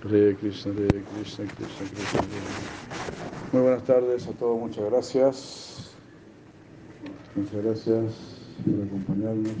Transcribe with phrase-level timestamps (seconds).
[0.00, 2.22] Krishna, Krishna, Krishna.
[3.52, 5.90] Muy buenas tardes a todos, muchas gracias.
[7.36, 8.14] Muchas gracias
[8.64, 9.52] por acompañarnos.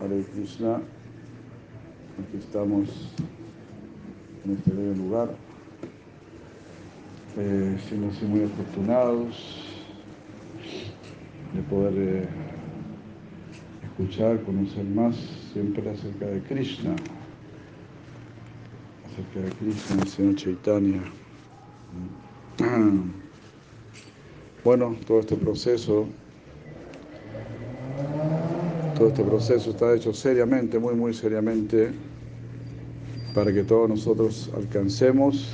[0.00, 2.88] Hare Krishna, aquí estamos
[4.44, 5.34] en este bello lugar,
[7.36, 9.84] eh, siendo así muy afortunados
[11.52, 12.28] de poder eh,
[13.82, 15.16] escuchar, conocer más
[15.52, 16.94] siempre acerca de Krishna
[19.14, 21.02] acerca de Krishna, Señor Chaitanya.
[24.64, 26.06] Bueno, todo este proceso,
[28.96, 31.92] todo este proceso está hecho seriamente, muy, muy seriamente,
[33.34, 35.48] para que todos nosotros alcancemos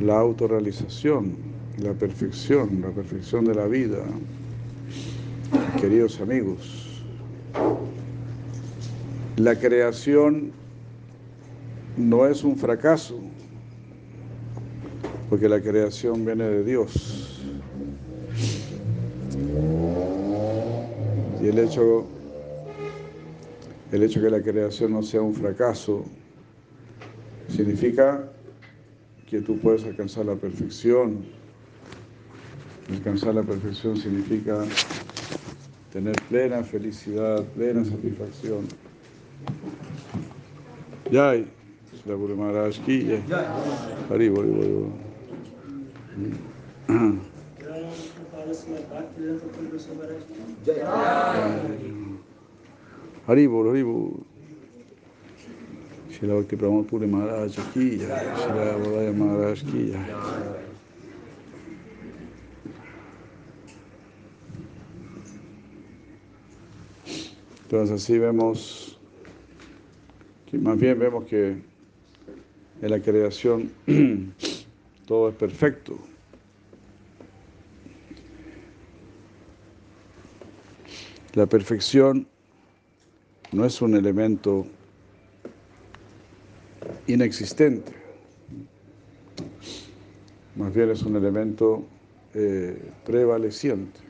[0.00, 1.34] la autorrealización,
[1.78, 4.04] la perfección, la perfección de la vida.
[5.80, 7.02] Queridos amigos,
[9.36, 10.52] la creación
[11.98, 13.20] no es un fracaso,
[15.28, 17.42] porque la creación viene de Dios.
[21.42, 22.06] Y el hecho,
[23.92, 26.04] el hecho que la creación no sea un fracaso
[27.48, 28.30] significa
[29.28, 31.24] que tú puedes alcanzar la perfección.
[32.90, 34.64] Alcanzar la perfección significa
[35.92, 38.66] tener plena felicidad, plena satisfacción.
[41.10, 41.57] Ya hay
[42.08, 42.98] de Guru Maharaj ki.
[44.08, 44.90] Hari Bol Bol Bol.
[53.28, 53.82] Hari बोल Hari
[67.68, 68.98] Entonces así vemos,
[70.50, 71.67] que más bien vemos que
[72.80, 73.72] en la creación
[75.06, 75.98] todo es perfecto.
[81.34, 82.26] La perfección
[83.52, 84.66] no es un elemento
[87.06, 87.92] inexistente,
[90.56, 91.84] más bien es un elemento
[92.34, 94.00] eh, prevaleciente.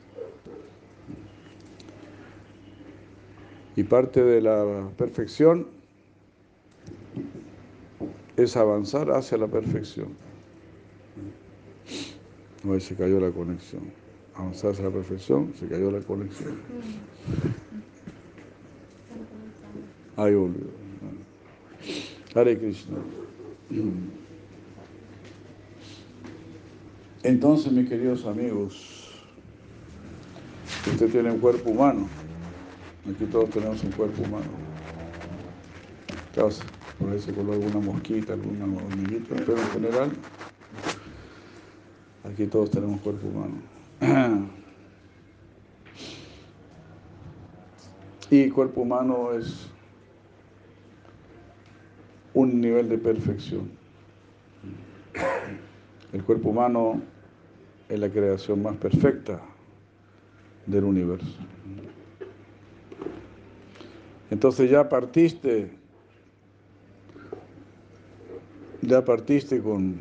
[3.75, 5.78] Y parte de la perfección
[8.43, 10.09] es avanzar hacia la perfección.
[12.67, 13.91] Hoy se cayó la conexión.
[14.35, 16.57] Avanzar hacia la perfección, se cayó la conexión.
[20.15, 20.67] Ahí volvió.
[22.35, 22.97] Hare Krishna.
[27.23, 29.13] Entonces, mis queridos amigos,
[30.91, 32.07] usted tiene un cuerpo humano.
[33.09, 34.47] Aquí todos tenemos un cuerpo humano.
[36.35, 36.63] Causa
[36.99, 40.11] por ahí se coló alguna mosquita, alguna hormiguita, pero en general,
[42.31, 44.49] aquí todos tenemos cuerpo humano.
[48.31, 49.67] Y cuerpo humano es
[52.35, 53.71] un nivel de perfección.
[56.13, 57.01] El cuerpo humano
[57.87, 59.41] es la creación más perfecta
[60.67, 61.39] del universo.
[64.29, 65.78] Entonces ya partiste
[68.81, 69.97] ya partiste con,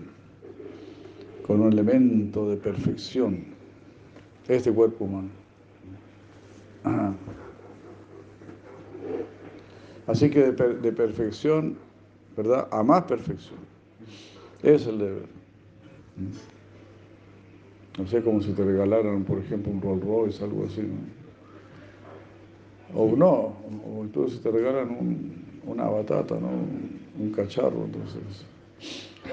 [1.47, 3.45] con un elemento de perfección,
[4.49, 5.29] este cuerpo humano.
[6.85, 7.15] Ajá.
[10.07, 11.77] Así que de, de, perfección,
[12.37, 12.67] ¿verdad?
[12.71, 13.59] A más perfección.
[14.63, 15.27] Es el deber.
[17.99, 21.19] No sé, como si te regalaran, por ejemplo, un Rolls Royce, algo así, ¿no?
[22.99, 23.57] O no,
[23.87, 26.49] o entonces te regalan un, una batata, ¿no?
[27.19, 28.47] Un cacharro, entonces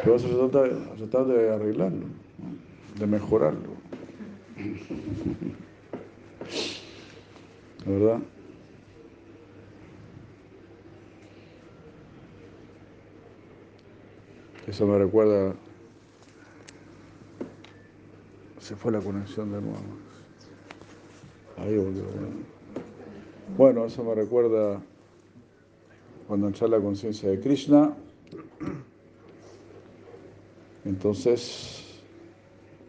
[0.04, 0.18] pero
[0.50, 2.06] trata, se trata de arreglarlo,
[3.00, 3.76] de mejorarlo.
[7.86, 8.20] ¿Verdad?
[14.68, 15.54] Eso me recuerda,
[18.60, 19.78] se fue la conexión de nuevo.
[21.58, 22.04] Ahí volvió.
[23.58, 24.82] Bueno, eso me recuerda
[26.28, 27.96] cuando entré la conciencia de Krishna.
[30.86, 31.84] Entonces,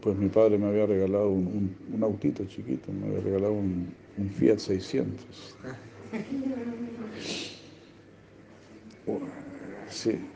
[0.00, 3.94] pues mi padre me había regalado un, un, un autito chiquito, me había regalado un,
[4.16, 5.58] un Fiat 600.
[9.88, 10.32] Sí.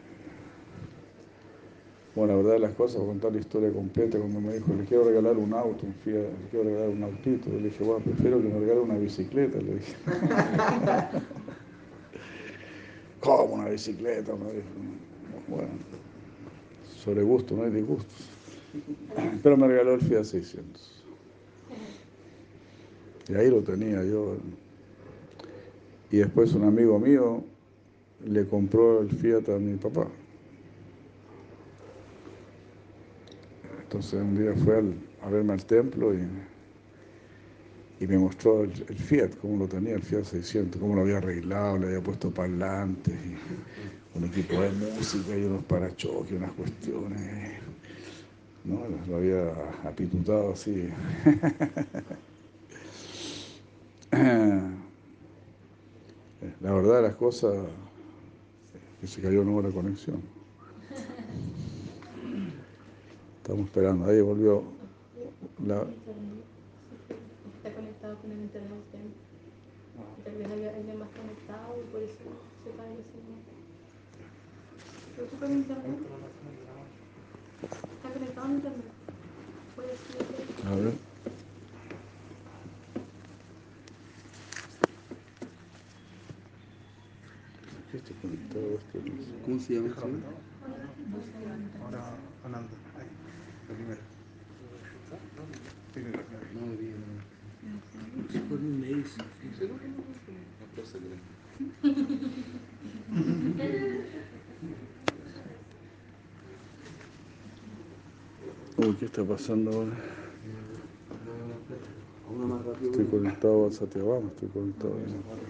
[2.14, 4.74] Bueno, la verdad de las cosas, voy a contar la historia completa, cuando me dijo,
[4.74, 8.04] le quiero regalar un auto, un Fiat, le quiero regalar un autito, le dije, bueno,
[8.04, 9.96] prefiero que me regale una bicicleta, le dije.
[13.20, 14.46] ¿Cómo una bicicleta, una
[15.48, 15.68] bueno,
[17.00, 18.28] sobre gusto, no hay disgustos.
[19.42, 21.04] Pero me regaló el Fiat 600.
[23.28, 24.36] Y ahí lo tenía yo.
[26.10, 27.44] Y después un amigo mío
[28.26, 30.08] le compró el Fiat a mi papá.
[33.82, 34.82] Entonces un día fue
[35.22, 36.26] a verme al templo y,
[38.00, 41.78] y me mostró el, Fiat, cómo lo tenía, el Fiat 600, cómo lo había arreglado,
[41.78, 43.36] le había puesto parlantes, y
[44.14, 47.60] un equipo de música y unos parachoques, unas cuestiones.
[48.64, 48.80] ¿no?
[49.08, 49.52] Lo había
[49.84, 50.88] apitutado así.
[56.60, 57.54] La verdad de las cosas
[59.00, 60.20] que se cayó nueva la conexión.
[63.36, 64.62] Estamos esperando, ahí volvió
[65.66, 65.82] la...
[67.56, 68.80] Está conectado con el internet
[70.24, 72.16] Tal vez hay alguien más conectado y por eso
[72.64, 72.96] se cae
[75.18, 75.98] Ocupa en internet?
[77.94, 78.84] ¿Está conectado en internet?
[80.64, 80.70] A
[89.44, 89.94] ¿Cómo se llama?
[91.82, 92.02] Ahora,
[93.68, 94.00] la primera.
[96.54, 96.62] No,
[108.98, 109.88] ¿qué está pasando?
[112.82, 115.40] Estoy conectado a estoy conectado a...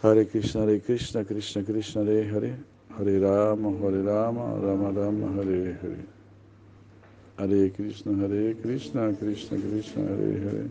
[0.00, 2.56] Hare Krishna, Hare Krishna, Krishna Krishna, Hare Hare,
[2.96, 6.04] Hare Rama, Hare Rama, Rama Rama, Hare Hare.
[7.36, 10.70] Hare Krishna, Hare Krishna, Krishna Krishna, Hare Hare,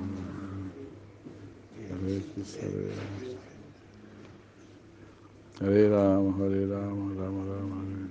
[5.59, 8.09] Hare Rama, Hare Rama, Rama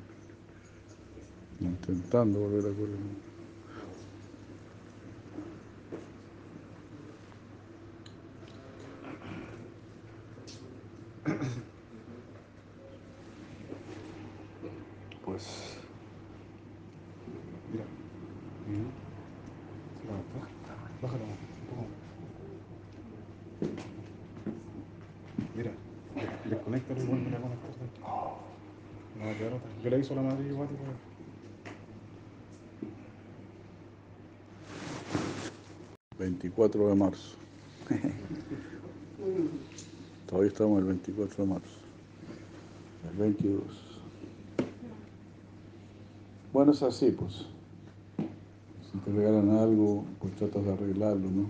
[1.61, 3.30] Intentando volver a acuerdo.
[30.11, 30.69] ¿Qué le hizo la madre igual?
[36.19, 37.37] 24 de marzo.
[40.27, 41.79] Todavía estamos el 24 de marzo.
[43.09, 43.63] El 22.
[46.53, 47.47] Bueno, es así, pues.
[48.91, 51.47] Si te regalan algo, pues tratas de arreglarlo, ¿no?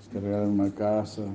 [0.00, 1.26] Si te regalan una casa,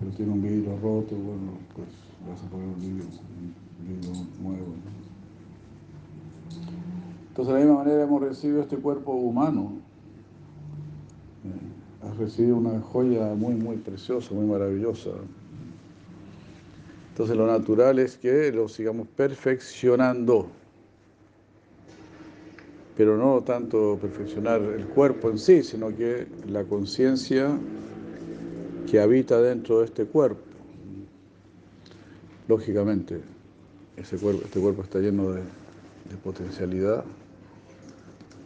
[0.00, 1.90] pero tiene un vidrio roto, bueno, pues
[2.28, 4.10] vas a poner un vidrio, un vidrio
[4.42, 4.98] nuevo, ¿no?
[7.38, 9.80] Entonces, de la misma manera hemos recibido este cuerpo humano.
[11.44, 15.10] Eh, has recibido una joya muy, muy preciosa, muy maravillosa.
[17.10, 20.48] Entonces, lo natural es que lo sigamos perfeccionando.
[22.96, 27.56] Pero no tanto perfeccionar el cuerpo en sí, sino que la conciencia
[28.90, 30.42] que habita dentro de este cuerpo.
[32.48, 33.20] Lógicamente,
[33.96, 37.04] ese cuerpo, este cuerpo está lleno de, de potencialidad,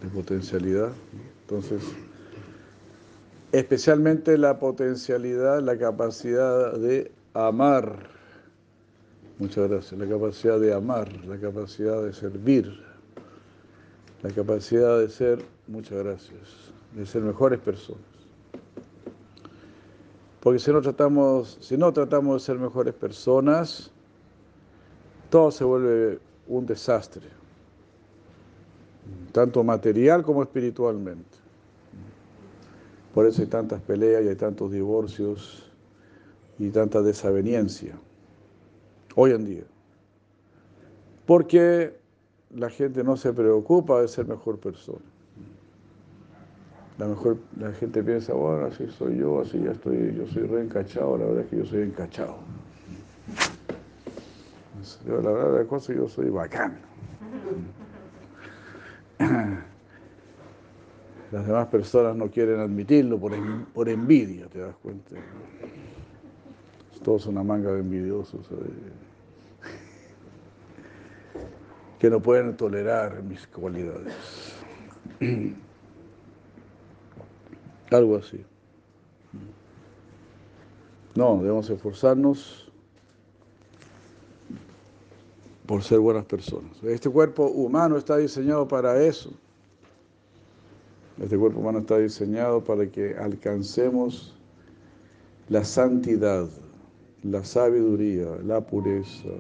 [0.02, 0.90] de potencialidad.
[1.42, 1.82] Entonces,
[3.52, 8.10] especialmente la potencialidad, la capacidad de amar.
[9.38, 10.00] Muchas gracias.
[10.00, 12.82] La capacidad de amar, la capacidad de servir,
[14.22, 18.02] la capacidad de ser, muchas gracias, de ser mejores personas.
[20.40, 23.90] Porque si no tratamos, si no tratamos de ser mejores personas,
[25.30, 26.18] todo se vuelve
[26.48, 27.41] un desastre
[29.32, 31.42] tanto material como espiritualmente.
[33.14, 35.70] Por eso hay tantas peleas y hay tantos divorcios
[36.58, 37.94] y tanta desaveniencia
[39.14, 39.64] hoy en día.
[41.26, 41.98] Porque
[42.54, 45.04] la gente no se preocupa de ser mejor persona.
[46.98, 51.16] La, mejor, la gente piensa, bueno, así soy yo, así ya estoy, yo soy reencachado,
[51.18, 52.36] la verdad es que yo soy encachado.
[55.06, 56.91] la verdad de la cosa yo soy bacán.
[61.32, 63.32] Las demás personas no quieren admitirlo por,
[63.72, 65.16] por envidia, te das cuenta.
[67.02, 68.48] Todos una manga de envidiosos
[71.98, 74.14] que no pueden tolerar mis cualidades.
[77.90, 78.44] Algo así.
[81.14, 82.71] No, debemos esforzarnos
[85.72, 86.70] por ser buenas personas.
[86.82, 89.32] Este cuerpo humano está diseñado para eso.
[91.18, 94.36] Este cuerpo humano está diseñado para que alcancemos
[95.48, 96.46] la santidad,
[97.22, 99.30] la sabiduría, la pureza.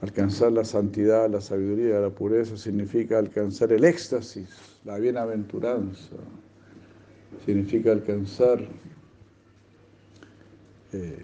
[0.00, 4.48] Alcanzar la santidad, la sabiduría, la pureza significa alcanzar el éxtasis,
[4.86, 6.16] la bienaventuranza.
[7.44, 8.58] Significa alcanzar
[10.94, 11.18] eh,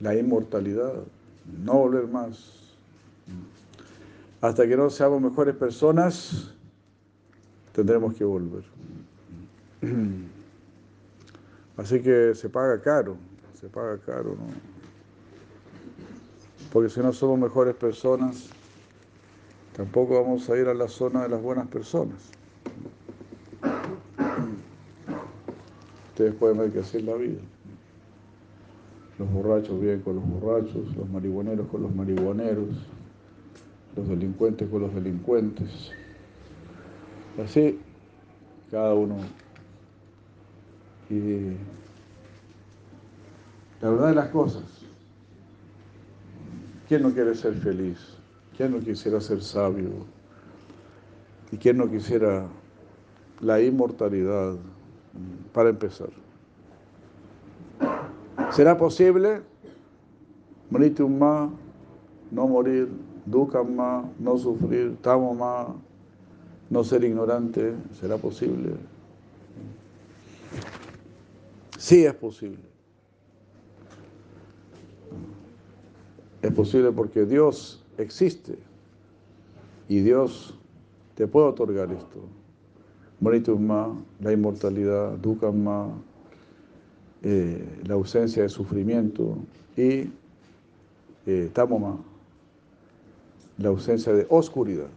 [0.00, 1.04] la inmortalidad,
[1.64, 2.61] no volver más.
[4.42, 6.52] Hasta que no seamos mejores personas,
[7.72, 8.64] tendremos que volver.
[11.76, 13.16] Así que se paga caro,
[13.54, 14.46] se paga caro, ¿no?
[16.72, 18.48] Porque si no somos mejores personas,
[19.76, 22.18] tampoco vamos a ir a la zona de las buenas personas.
[26.10, 27.38] Ustedes pueden ver que así es la vida.
[29.20, 32.88] Los borrachos viven con los borrachos, los marihuaneros con los marihuaneros,
[33.96, 35.92] los delincuentes con los delincuentes.
[37.42, 37.78] Así,
[38.70, 39.16] cada uno.
[41.10, 41.56] Y
[43.80, 44.62] la verdad de las cosas,
[46.88, 47.98] ¿quién no quiere ser feliz?
[48.56, 49.90] ¿Quién no quisiera ser sabio?
[51.50, 52.46] ¿Y quién no quisiera
[53.40, 54.56] la inmortalidad
[55.52, 56.10] para empezar?
[58.50, 59.42] ¿Será posible?
[60.70, 61.50] Mritum ma,
[62.30, 62.88] no morir,
[63.26, 65.74] dukkam ma, no sufrir, tamo ma,
[66.70, 68.72] no ser ignorante, ¿será posible?
[71.78, 72.72] Sí es posible.
[76.40, 78.56] Es posible porque Dios existe
[79.88, 80.54] y Dios
[81.14, 82.20] te puede otorgar esto.
[83.20, 85.90] Moritumma, la inmortalidad, Dukkama,
[87.22, 89.36] eh, la ausencia de sufrimiento
[89.76, 90.10] y
[91.26, 91.98] eh, Tamoma,
[93.58, 94.88] la ausencia de oscuridad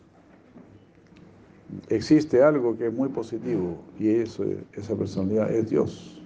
[1.90, 6.22] existe algo que es muy positivo y eso, esa personalidad es Dios.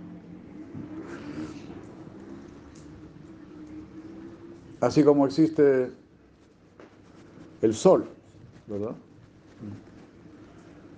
[4.81, 5.91] Así como existe
[7.61, 8.05] el sol,
[8.67, 8.95] ¿verdad?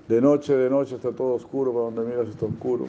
[0.07, 2.85] De noche, de noche está todo oscuro, para donde miras está oscuro.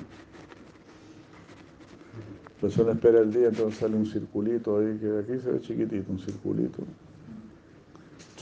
[2.57, 6.13] La persona espera el día, entonces sale un circulito ahí, que aquí se ve chiquitito,
[6.13, 6.83] un circulito,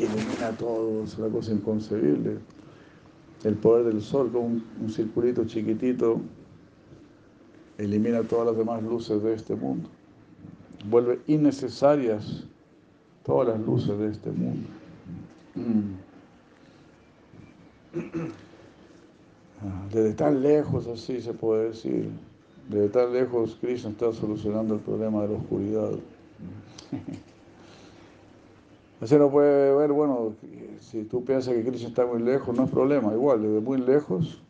[0.00, 2.38] que ilumina todo, es una cosa inconcebible
[3.44, 6.20] el poder del sol con un, circulito chiquitito
[7.78, 9.88] elimina todas las demás luces de este mundo.
[10.88, 12.44] Vuelve innecesarias
[13.24, 14.68] todas las luces de este mundo.
[19.62, 22.08] Ah, desde tan lejos, así se puede decir,
[22.70, 25.90] desde tan lejos Cristo está solucionando el problema de la oscuridad.
[29.00, 30.34] Así no puede ver, bueno,
[30.78, 33.14] si tú piensas que Krishna está muy lejos, no es problema.
[33.14, 34.42] Igual, desde muy lejos,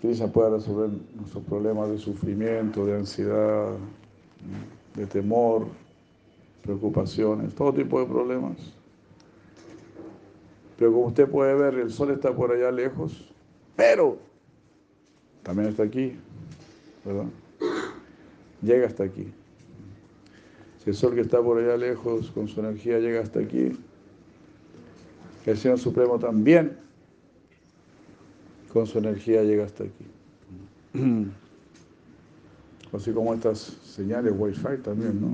[0.00, 3.74] Krishna puede resolver nuestros problemas de sufrimiento, de ansiedad,
[4.96, 5.68] de temor,
[6.62, 8.56] preocupaciones, todo tipo de problemas.
[10.76, 13.32] Pero como usted puede ver, el sol está por allá lejos,
[13.76, 14.18] pero
[15.44, 16.16] también está aquí,
[17.04, 17.26] ¿verdad?
[18.62, 19.32] Llega hasta aquí
[20.86, 23.72] el sol que está por allá lejos con su energía llega hasta aquí,
[25.44, 26.78] el Señor Supremo también
[28.72, 30.04] con su energía llega hasta aquí.
[32.92, 35.28] Así como estas señales Wi-Fi también, ¿no?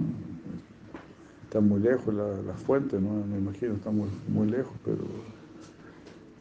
[1.44, 3.24] Están muy lejos las fuentes, ¿no?
[3.26, 5.04] Me imagino, están muy, muy lejos, pero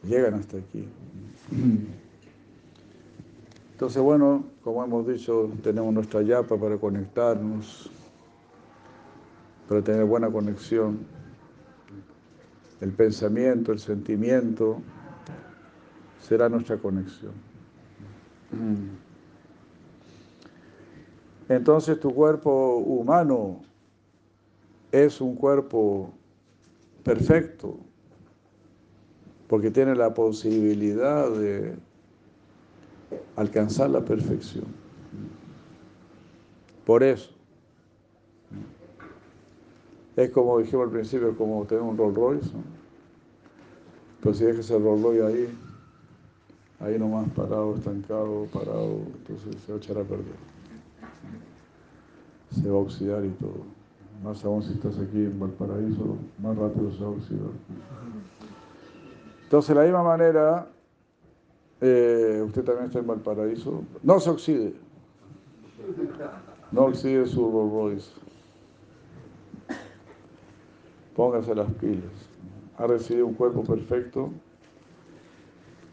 [0.04, 0.88] llegan hasta aquí.
[3.72, 7.90] Entonces, bueno, como hemos dicho, tenemos nuestra yapa para conectarnos
[9.72, 10.98] para tener buena conexión.
[12.82, 14.82] El pensamiento, el sentimiento,
[16.20, 17.32] será nuestra conexión.
[21.48, 23.62] Entonces tu cuerpo humano
[24.90, 26.12] es un cuerpo
[27.02, 27.78] perfecto,
[29.48, 31.76] porque tiene la posibilidad de
[33.36, 34.66] alcanzar la perfección.
[36.84, 37.41] Por eso,
[40.16, 42.62] es como dijimos al principio, como tener un Rolls Royce, ¿no?
[44.20, 45.58] pero si dejas el Rolls Royce ahí,
[46.80, 50.52] ahí nomás parado, estancado, parado, entonces se va a echar a perder.
[52.50, 53.64] Se va a oxidar y todo.
[54.22, 57.50] Más aún si estás aquí en Valparaíso, más rápido se va a oxidar.
[59.44, 60.66] Entonces, de la misma manera,
[61.80, 64.74] eh, usted también está en Valparaíso, no se oxide.
[66.70, 68.21] No oxide su Rolls Royce.
[71.14, 72.10] Póngase las pilas.
[72.78, 74.30] Ha recibido un cuerpo perfecto,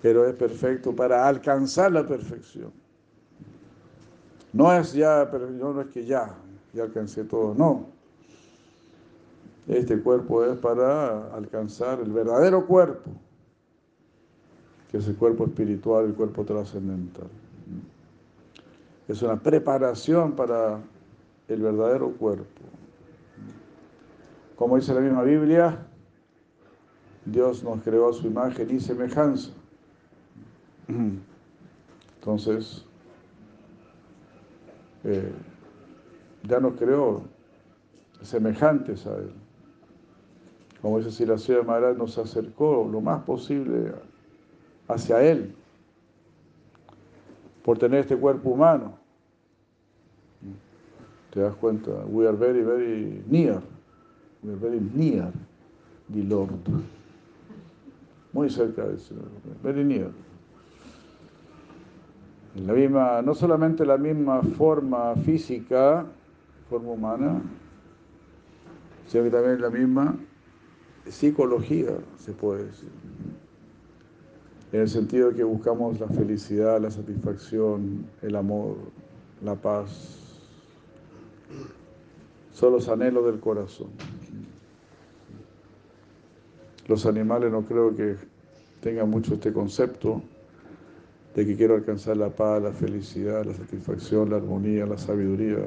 [0.02, 2.72] pero es perfecto para alcanzar la perfección.
[4.54, 6.36] No es ya, pero no es que ya,
[6.74, 7.86] ya alcancé todo, no.
[9.68, 13.12] Este cuerpo es para alcanzar el verdadero cuerpo,
[14.90, 17.28] que es el cuerpo espiritual, el cuerpo trascendental.
[19.08, 20.80] Es una preparación para
[21.48, 22.62] el verdadero cuerpo.
[24.60, 25.80] Como dice la misma Biblia,
[27.24, 29.52] Dios nos creó a su imagen y semejanza.
[32.16, 32.84] Entonces,
[35.06, 35.32] eh,
[36.44, 37.24] ya nos creó
[38.22, 39.32] semejantes a Él.
[40.82, 43.94] Como dice si la ciudad de Maharaj nos acercó lo más posible
[44.90, 45.56] hacia Él,
[47.64, 48.98] por tener este cuerpo humano.
[51.32, 51.92] ¿Te das cuenta?
[52.08, 53.62] We are very, very near.
[54.44, 55.32] We very near
[56.10, 56.52] the Lord.
[58.32, 59.26] Muy cerca de Señor.
[59.64, 60.12] Very near.
[62.56, 66.06] La misma, no solamente la misma forma física,
[66.70, 67.42] forma humana,
[69.08, 70.16] sino que también la misma
[71.08, 72.90] psicología, se puede decir.
[74.72, 78.78] En el sentido de que buscamos la felicidad, la satisfacción, el amor,
[79.44, 80.18] la paz.
[82.52, 83.90] Son los anhelos del corazón.
[86.90, 88.16] Los animales no creo que
[88.82, 90.24] tengan mucho este concepto
[91.36, 95.60] de que quiero alcanzar la paz, la felicidad, la satisfacción, la armonía, la sabiduría.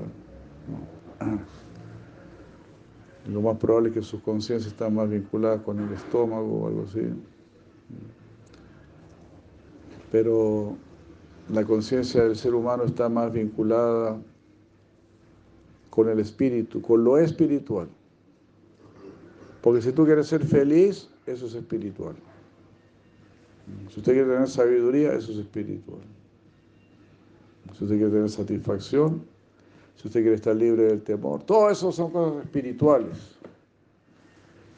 [3.31, 6.83] Lo más probable es que sus conciencias están más vinculadas con el estómago o algo
[6.89, 7.03] así.
[10.11, 10.77] Pero
[11.49, 14.21] la conciencia del ser humano está más vinculada
[15.89, 17.87] con el espíritu, con lo espiritual.
[19.61, 22.17] Porque si tú quieres ser feliz, eso es espiritual.
[23.91, 26.01] Si usted quiere tener sabiduría, eso es espiritual.
[27.77, 29.25] Si usted quiere tener satisfacción,
[29.97, 33.39] si usted quiere estar libre del temor, todo eso son cosas espirituales.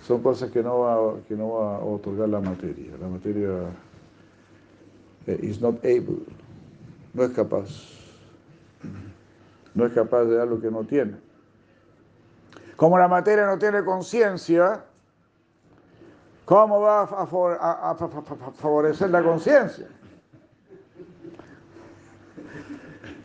[0.07, 2.93] Son cosas que no va, que no va a otorgar la materia.
[3.01, 3.71] La materia
[5.27, 6.19] eh, is not able,
[7.15, 7.69] no es capaz.
[9.75, 11.17] No es capaz de dar lo que no tiene.
[12.77, 14.85] Como la materia no tiene conciencia,
[16.45, 17.27] ¿Cómo va a,
[18.55, 19.87] favorecer la conciencia?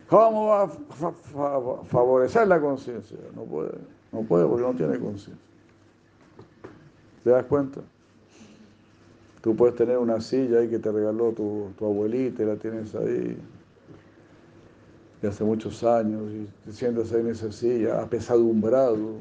[0.08, 3.18] ¿Cómo va a favorecer la conciencia?
[3.34, 3.72] No puede,
[4.10, 5.46] no puede porque no tiene conciencia.
[7.22, 7.80] ¿Te das cuenta?
[9.42, 12.94] Tú puedes tener una silla ahí que te regaló tu, tu abuelita y la tienes
[12.94, 13.38] ahí
[15.20, 19.16] de hace muchos años y te sientas ahí en esa silla apesadumbrado,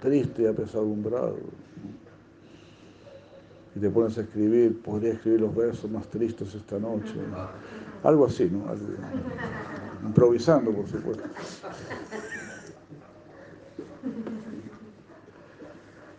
[0.00, 1.36] triste y apesadumbrado
[3.74, 7.14] y te pones a escribir, podría escribir los versos más tristes esta noche.
[8.02, 8.64] Algo así, ¿no?
[10.04, 11.24] improvisando, por supuesto.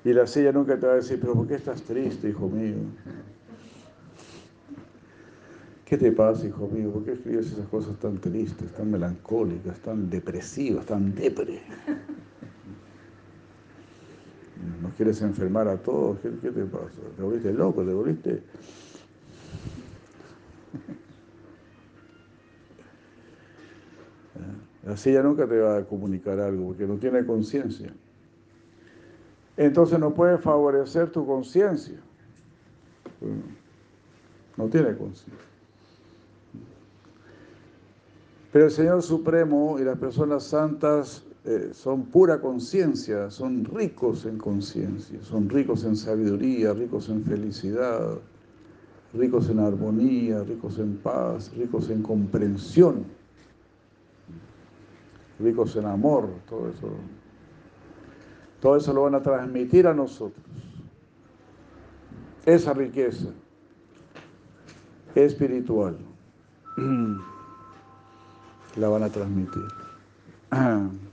[0.04, 2.76] Y la silla nunca te va a decir, pero ¿por qué estás triste, hijo mío?
[5.86, 6.90] ¿Qué te pasa, hijo mío?
[6.92, 11.62] ¿Por qué escribes esas cosas tan tristes, tan melancólicas, tan depresivas, tan depre?
[14.82, 17.00] Nos quieres enfermar a todos, ¿qué, te pasa?
[17.16, 17.84] ¿Te volviste loco?
[17.84, 18.44] ¿Te volviste...?
[24.88, 27.94] Así ella nunca te va a comunicar algo porque no tiene conciencia.
[29.56, 32.00] Entonces no puede favorecer tu conciencia.
[34.58, 35.46] No tiene conciencia.
[38.52, 44.38] Pero el Señor Supremo y las personas santas eh, son pura conciencia, son ricos en
[44.38, 48.20] conciencia, son ricos en sabiduría, ricos en felicidad,
[49.12, 53.06] ricos en armonía, ricos en paz, ricos en comprensión,
[55.40, 56.90] ricos en amor, todo eso.
[58.60, 60.46] Todo eso lo van a transmitir a nosotros.
[62.46, 63.30] Esa riqueza
[65.16, 65.98] espiritual.
[68.76, 69.64] La van a transmitir.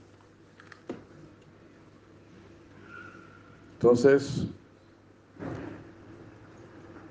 [3.81, 4.45] Entonces,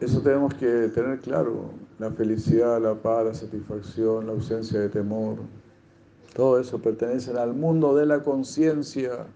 [0.00, 5.38] eso tenemos que tener claro, la felicidad, la paz, la satisfacción, la ausencia de temor,
[6.35, 9.28] todo eso pertenece al mundo de la conciencia.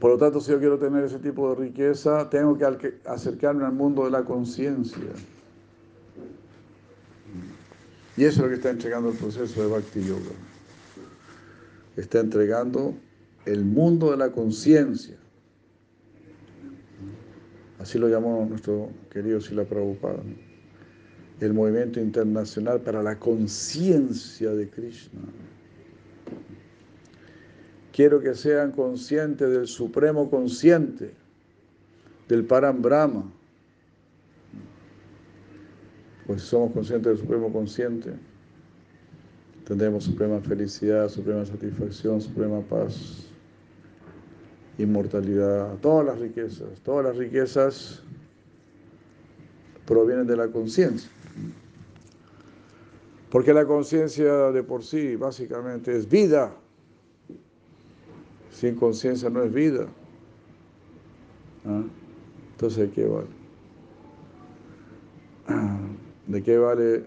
[0.00, 3.72] Por lo tanto, si yo quiero tener ese tipo de riqueza, tengo que acercarme al
[3.74, 5.12] mundo de la conciencia.
[8.16, 10.32] Y eso es lo que está entregando el proceso de Bhakti Yoga.
[11.96, 12.94] Está entregando
[13.46, 15.16] el mundo de la conciencia.
[17.78, 20.22] Así lo llamó nuestro querido Sila Prabhupada.
[21.40, 25.20] El movimiento internacional para la conciencia de Krishna.
[27.92, 31.12] Quiero que sean conscientes del supremo consciente,
[32.28, 33.30] del Param Brahma.
[36.26, 38.12] Pues si somos conscientes del supremo consciente,
[39.64, 43.25] tendremos suprema felicidad, suprema satisfacción, suprema paz
[44.78, 48.02] inmortalidad, todas las riquezas, todas las riquezas
[49.86, 51.10] provienen de la conciencia.
[53.30, 56.52] Porque la conciencia de por sí básicamente es vida.
[58.50, 59.86] Sin conciencia no es vida.
[61.66, 61.82] ¿Ah?
[62.52, 63.26] Entonces, ¿de qué vale?
[66.26, 67.06] ¿De qué vale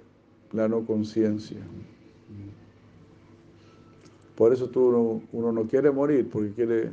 [0.52, 1.58] la no conciencia?
[4.36, 6.92] Por eso tú uno no quiere morir, porque quiere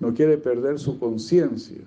[0.00, 1.82] no quiere perder su conciencia.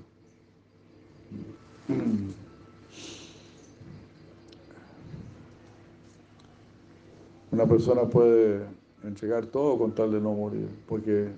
[7.52, 8.66] Una persona puede
[9.04, 11.30] entregar todo con tal de no morir, porque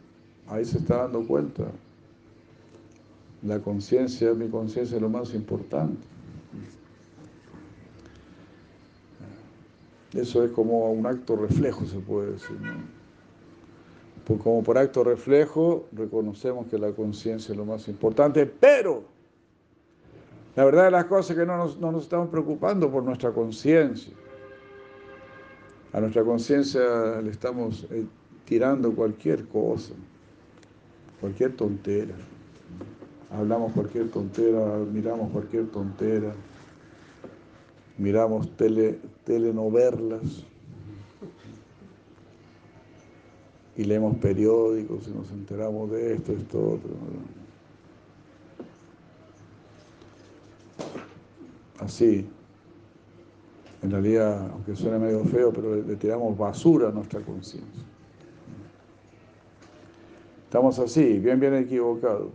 [0.47, 1.63] ahí se está dando cuenta.
[3.43, 5.97] La conciencia, mi conciencia es lo más importante.
[10.13, 12.61] Eso es como un acto reflejo, se puede decir.
[12.61, 13.02] ¿no?
[14.25, 19.03] Como por acto reflejo, reconocemos que la conciencia es lo más importante, pero
[20.55, 23.31] la verdad de las cosas es que no nos, no nos estamos preocupando por nuestra
[23.31, 24.13] conciencia.
[25.91, 28.05] A nuestra conciencia le estamos eh,
[28.45, 29.93] tirando cualquier cosa,
[31.19, 32.15] cualquier tontera.
[33.29, 36.33] Hablamos cualquier tontera, miramos cualquier tontera,
[37.97, 40.45] miramos tele, telenovelas
[43.75, 46.91] y leemos periódicos y nos enteramos de esto, esto, otro.
[51.79, 52.27] Así,
[53.81, 57.83] en realidad, aunque suene medio feo, pero le, tiramos basura a nuestra conciencia.
[60.45, 62.31] Estamos así, bien, bien equivocados.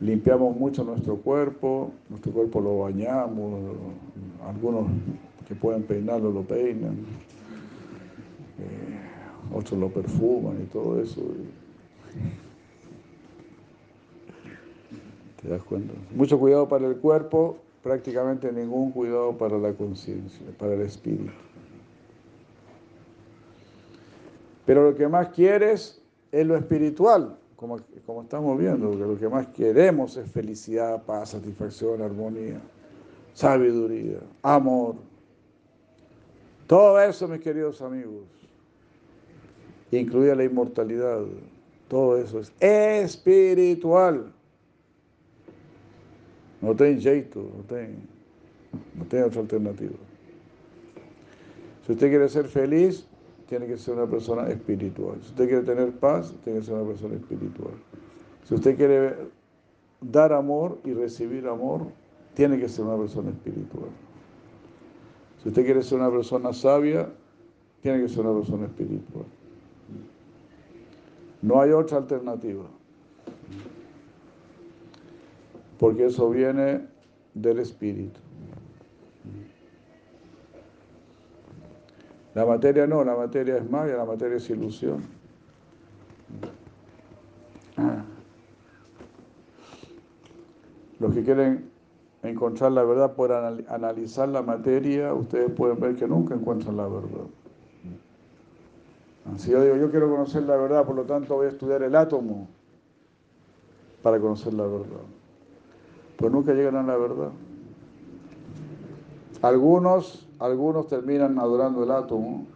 [0.00, 3.76] Limpiamos mucho nuestro cuerpo, nuestro cuerpo lo bañamos,
[4.48, 4.86] algunos
[5.46, 6.96] que pueden peinarlo lo peinan.
[8.58, 9.11] Eh,
[9.52, 11.20] otros lo perfuman y todo eso.
[15.40, 15.92] ¿Te das cuenta?
[16.14, 21.32] Mucho cuidado para el cuerpo, prácticamente ningún cuidado para la conciencia, para el espíritu.
[24.64, 26.00] Pero lo que más quieres
[26.30, 31.30] es lo espiritual, como, como estamos viendo, que lo que más queremos es felicidad, paz,
[31.30, 32.60] satisfacción, armonía,
[33.34, 34.94] sabiduría, amor.
[36.68, 38.22] Todo eso, mis queridos amigos,
[39.98, 41.22] incluida la inmortalidad.
[41.88, 44.32] Todo eso es espiritual.
[46.60, 47.96] No tiene jeito, no tiene,
[48.94, 49.96] no otra alternativa.
[51.84, 53.06] Si usted quiere ser feliz,
[53.48, 55.18] tiene que ser una persona espiritual.
[55.20, 57.74] Si usted quiere tener paz, tiene que ser una persona espiritual.
[58.44, 59.14] Si usted quiere
[60.00, 61.88] dar amor y recibir amor,
[62.34, 63.90] tiene que ser una persona espiritual.
[65.42, 67.08] Si usted quiere ser una persona sabia,
[67.82, 69.26] tiene que ser una persona espiritual.
[71.42, 72.64] No hay otra alternativa.
[75.78, 76.86] Porque eso viene
[77.34, 78.20] del espíritu.
[82.34, 85.02] La materia no, la materia es magia, la materia es ilusión.
[90.98, 91.68] Los que quieren
[92.22, 97.26] encontrar la verdad por analizar la materia, ustedes pueden ver que nunca encuentran la verdad.
[99.36, 101.96] Si yo digo, yo quiero conocer la verdad, por lo tanto voy a estudiar el
[101.96, 102.48] átomo
[104.02, 105.04] para conocer la verdad.
[106.16, 107.30] Pues nunca llegan a la verdad.
[109.40, 112.46] Algunos, algunos terminan adorando el átomo,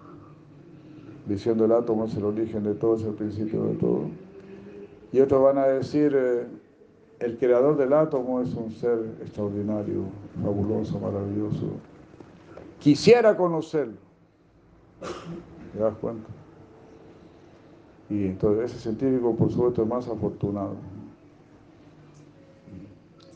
[1.26, 4.02] diciendo el átomo es el origen de todo, es el principio de todo.
[5.12, 6.46] Y otros van a decir, eh,
[7.20, 10.02] el creador del átomo es un ser extraordinario,
[10.42, 11.70] fabuloso, maravilloso.
[12.78, 13.96] Quisiera conocerlo.
[15.72, 16.35] ¿Te das cuenta?
[18.08, 20.76] Y entonces ese científico, por supuesto, es más afortunado.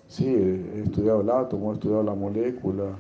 [0.07, 2.97] Sí, he estudiado el átomo, he estudiado la molécula,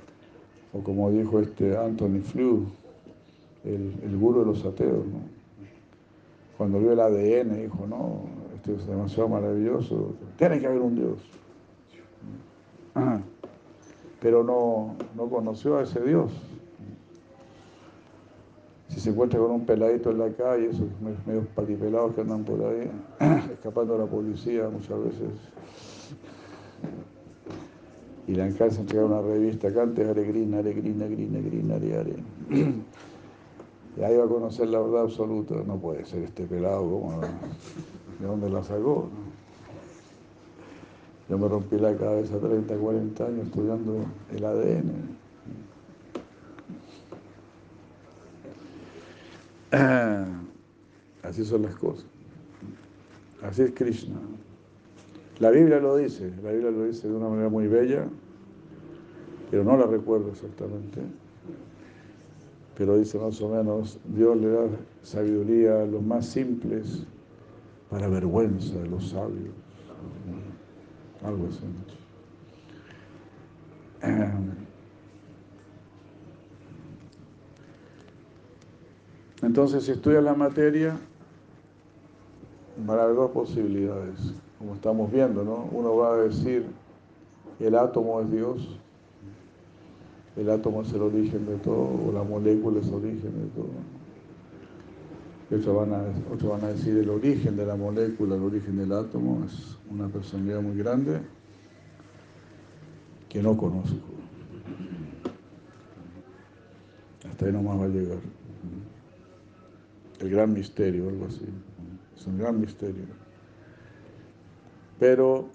[0.72, 2.66] o como dijo este Anthony Flew,
[3.64, 5.40] el, el gurú de los ateos, ¿no?
[6.60, 8.20] Cuando vio el ADN dijo, no,
[8.54, 11.18] esto es demasiado maravilloso, tiene que haber un Dios.
[14.20, 16.30] Pero no, no conoció a ese Dios.
[18.90, 20.88] Si se encuentra con un peladito en la calle, esos
[21.26, 22.90] medios patipelados que andan por ahí,
[23.52, 25.30] escapando de la policía muchas veces,
[28.26, 32.16] y le alcanza a entregar una revista, cante Krishna, Krishna, Krishna, Hare Hare.
[33.96, 35.56] Y ahí va a conocer la verdad absoluta.
[35.66, 37.20] No puede ser este pelado, ¿cómo?
[38.20, 39.08] ¿de dónde la sacó?
[41.28, 43.96] Yo me rompí la cabeza 30, 40 años estudiando
[44.32, 45.19] el ADN.
[51.22, 52.06] Así son las cosas.
[53.42, 54.16] Así es Krishna.
[55.38, 58.04] La Biblia lo dice, la Biblia lo dice de una manera muy bella,
[59.50, 61.00] pero no la recuerdo exactamente.
[62.76, 64.66] Pero dice más o menos, Dios le da
[65.02, 67.06] sabiduría a los más simples
[67.88, 69.54] para vergüenza de los sabios.
[71.22, 71.64] Algo así.
[79.42, 80.98] Entonces, si estudias la materia,
[82.86, 85.68] van a haber dos posibilidades como estamos viendo, ¿no?
[85.72, 86.66] Uno va a decir,
[87.58, 88.78] el átomo es Dios,
[90.36, 93.70] el átomo es el origen de todo, o la molécula es el origen de todo.
[95.50, 98.92] Otros van, a, otros van a decir el origen de la molécula, el origen del
[98.92, 101.20] átomo, es una personalidad muy grande
[103.30, 103.96] que no conozco.
[107.28, 108.18] Hasta ahí nomás va a llegar.
[110.20, 111.46] El gran misterio, algo así.
[112.16, 113.04] Es un gran misterio.
[114.98, 115.48] Pero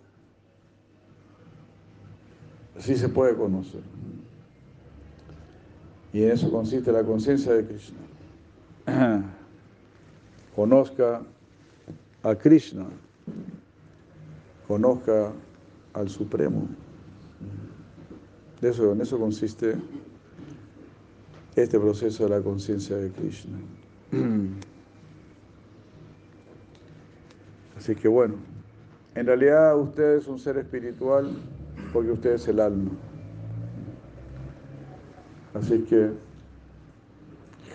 [2.79, 3.81] sí se puede conocer.
[6.11, 7.99] Y en eso consiste la conciencia de Krishna.
[10.55, 11.21] Conozca
[12.23, 12.87] a Krishna,
[14.67, 15.31] conozca
[15.93, 16.67] al Supremo.
[18.61, 19.75] Eso, en eso consiste
[21.55, 23.57] este proceso de la conciencia de Krishna.
[27.77, 28.35] Así que bueno.
[29.15, 31.31] En realidad usted es un ser espiritual
[31.93, 32.91] porque usted es el alma.
[35.53, 36.11] Así que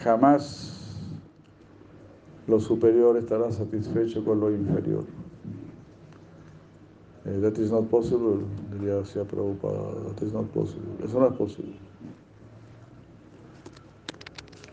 [0.03, 1.01] jamás
[2.47, 5.05] lo superior estará satisfecho con lo inferior.
[7.25, 10.89] Eh, that is not possible, diría decía Prabhupada, that is not possible.
[11.05, 11.90] Eso no es posible.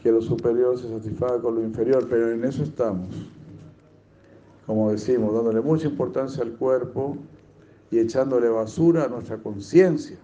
[0.07, 3.09] Que lo superior se satisfaga con lo inferior, pero en eso estamos
[4.65, 7.17] como decimos, dándole mucha importancia al cuerpo
[7.91, 10.17] y echándole basura a nuestra conciencia.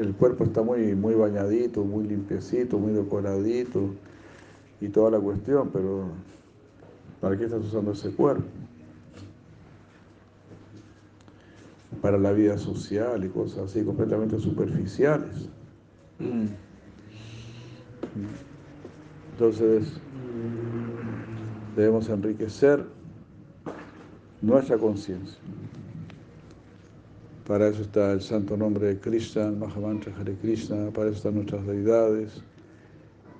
[0.00, 3.90] El cuerpo está muy, muy bañadito, muy limpiecito, muy decoradito
[4.80, 6.06] y toda la cuestión, pero
[7.20, 8.42] ¿para qué estás usando ese cuerpo?
[12.02, 15.48] Para la vida social y cosas así completamente superficiales.
[19.32, 19.92] Entonces,
[21.76, 22.84] debemos enriquecer
[24.40, 25.38] nuestra conciencia.
[27.46, 31.34] Para eso está el santo nombre de Krishna, el Mahamantra Hare Krishna, para eso están
[31.34, 32.42] nuestras deidades,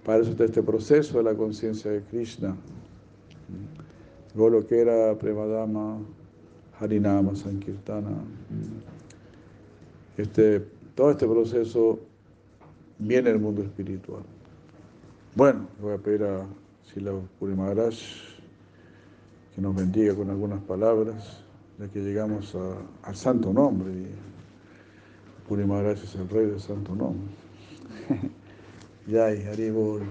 [0.05, 2.55] para eso está este proceso de la conciencia de Krishna.
[4.35, 6.01] Golokera, Premadama,
[6.79, 8.11] Harinama, Sankirtana.
[10.19, 10.61] Este,
[10.95, 12.01] todo este proceso
[12.99, 14.23] viene del mundo espiritual.
[15.37, 16.47] Bueno, voy a pedir a
[16.85, 17.97] Sila Puri Maharaj,
[19.53, 21.42] que nos bendiga con algunas palabras,
[21.77, 22.57] ya que llegamos
[23.03, 23.90] al santo nombre.
[23.92, 24.07] Y
[25.51, 27.35] es el rey del santo nombre.
[29.09, 30.03] Yay, Haribol.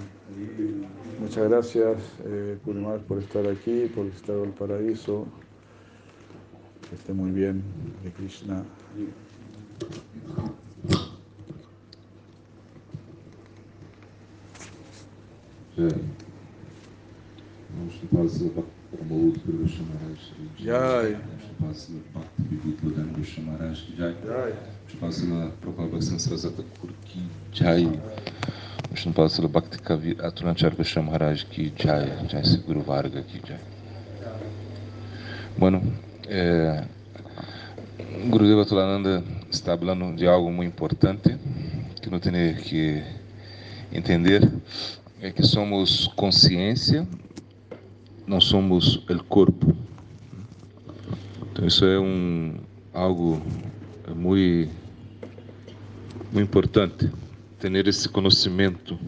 [1.21, 2.57] Muchas gracias, eh,
[3.07, 5.25] por estar aquí, por estar en el paraíso.
[6.89, 7.63] Que esté muy bien,
[8.03, 8.65] de Krishna.
[20.57, 21.17] Jai.
[23.97, 24.53] Jai.
[25.59, 27.99] Prabhupada Bhakti Sarasata Kurki Jai.
[28.91, 32.27] Vishnupada Bhakti Kavi Atunachar Guru Maharaj Ki Jai.
[32.27, 33.59] Jai Seguro Varga Ki Jai.
[35.57, 35.81] Bueno,
[36.27, 36.85] É,
[38.29, 41.37] Gurudeva Tulananda está falando de algo muito importante
[42.01, 43.03] que não tem que
[43.91, 44.41] entender
[45.23, 47.07] é que somos consciência,
[48.27, 49.73] não somos o corpo.
[51.49, 52.55] Então isso é um
[52.93, 53.41] algo
[54.13, 54.69] muito
[56.29, 57.09] muito importante
[57.57, 58.99] ter esse conhecimento.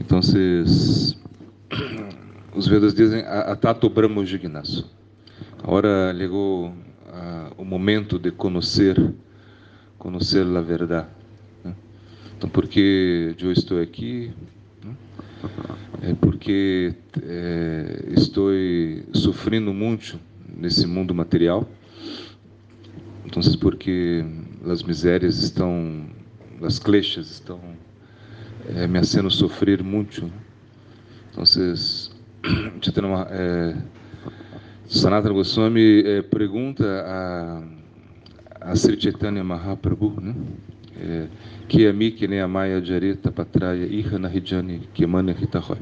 [0.00, 0.20] Então,
[2.54, 4.88] os Vedas dizem Atato Brahma Jignasu.
[5.60, 6.72] Agora chegou
[7.58, 9.12] o momento de conhecer,
[9.98, 11.23] conhecer a verdade.
[12.44, 14.30] Então, porque eu estou aqui?
[16.02, 18.50] É porque é, estou
[19.14, 20.20] sofrendo muito
[20.54, 21.66] nesse mundo material.
[23.24, 24.22] Então, porque
[24.66, 26.04] as misérias estão,
[26.62, 27.58] as kleshas estão
[28.76, 30.30] é, me fazendo sofrer muito.
[31.32, 31.44] Então,
[33.30, 33.74] é,
[34.86, 37.62] Sanatana Goswami é, pergunta a,
[38.60, 40.34] a Sri Chaitanya Mahaprabhu, né?
[41.68, 45.78] Que é mi que nem a Maya Jareta Patraya Ihana Hijani Kemana Hitahoy.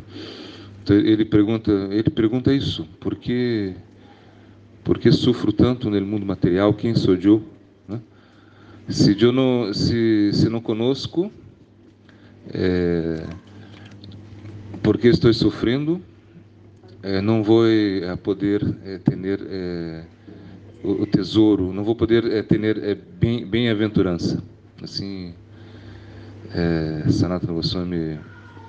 [0.82, 3.72] Então ele pergunta, ele pergunta isso, por que,
[4.82, 6.74] por que sofro tanto no mundo material?
[6.74, 7.44] Quem sou eu?
[7.86, 8.00] Né?
[8.88, 11.30] Se eu não, se, se não conosco,
[12.52, 13.24] é,
[14.82, 16.00] porque estou sofrendo,
[17.00, 20.04] é, não vou é, poder é, ter é,
[20.82, 24.42] o, o, tesouro, não vou poder é, ter bem, bem-aventurança.
[24.84, 25.34] Assim,
[26.54, 28.18] é, Sanatana Goswami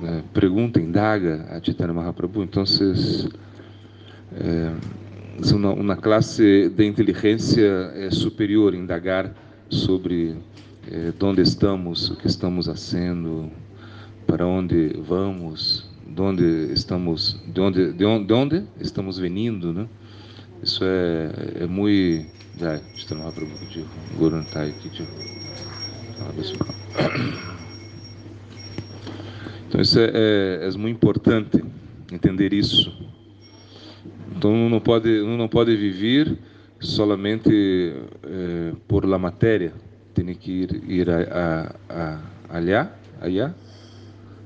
[0.04, 2.44] é, pergunta, indaga a Chaitanya Mahaprabhu.
[2.44, 3.28] Então, vocês,
[4.36, 4.74] é,
[5.54, 9.34] uma, uma classe de inteligência é, superior, indagar
[9.70, 10.36] sobre
[10.92, 13.52] é, onde estamos, o que estamos fazendo,
[14.28, 19.88] para onde vamos, de onde estamos, de onde, de onde, de onde estamos vindo, né?
[20.62, 22.32] Isso é, é muito...
[22.60, 23.54] Já, Chaitanya Mahaprabhu,
[24.18, 24.90] Guru Nantai, aqui,
[29.68, 31.64] então isso é, é, é, muito importante
[32.12, 32.92] entender isso.
[34.36, 36.38] Então não pode não pode viver
[36.80, 39.74] solamente é, por la matéria,
[40.14, 43.56] tem que ir ir a, a, a allá, allá,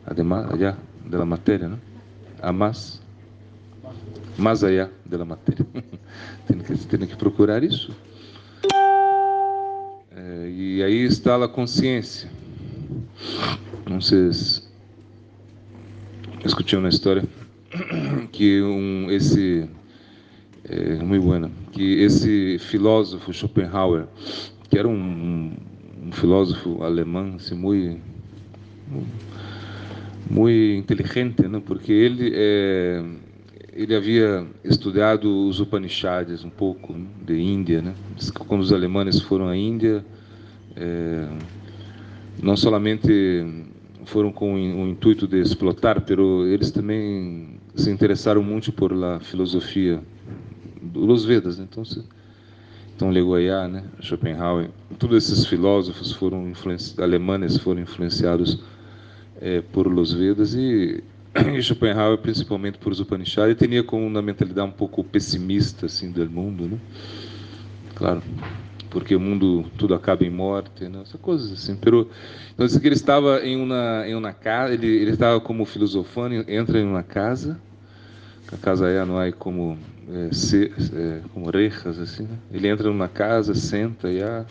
[0.06, 1.78] además allá de la matéria, né?
[2.42, 3.02] A mais
[4.38, 5.66] mais allá de la matéria.
[6.48, 7.92] tem que tem que procurar isso.
[10.18, 12.28] É, e aí está a consciência.
[13.88, 14.64] Não sei se
[16.44, 17.24] escutei uma história
[18.32, 19.70] que um esse
[20.64, 24.08] é muito buena, que esse filósofo Schopenhauer,
[24.70, 25.54] que era um,
[26.04, 28.02] um filósofo alemão, assim, muito
[30.30, 31.62] muito inteligente, né?
[31.64, 33.04] Porque ele é,
[33.78, 37.06] ele havia estudado os Upanishads um pouco né?
[37.24, 37.94] de Índia, né?
[38.48, 40.04] Quando os alemães foram à Índia,
[40.76, 41.28] é,
[42.42, 43.46] não somente
[44.06, 50.02] foram com o intuito de explotar, pero eles também se interessaram muito por la filosofia
[50.82, 51.68] dos Vedas, né?
[51.70, 51.84] então
[52.96, 56.52] então Legoiá, né, Schopenhauer, todos esses filósofos foram
[56.98, 58.60] alemães foram influenciados
[59.40, 61.04] é, por los Vedas e
[61.36, 66.30] e Schopenhauer principalmente por os Upanishads, tinha com uma mentalidade um pouco pessimista assim do
[66.30, 66.78] mundo, né?
[67.96, 68.22] Claro,
[68.90, 71.02] porque o mundo tudo acaba em morte, né?
[71.02, 71.76] Essas coisas assim.
[71.76, 72.10] Pero,
[72.54, 76.80] então assim, ele estava em uma em uma casa, ele ele estava como filosofando, entra
[76.80, 77.60] em uma casa,
[78.52, 79.78] a casa é não é como
[80.10, 82.38] é, se, é, como rejas assim, né?
[82.52, 84.46] Ele entra numa casa, senta já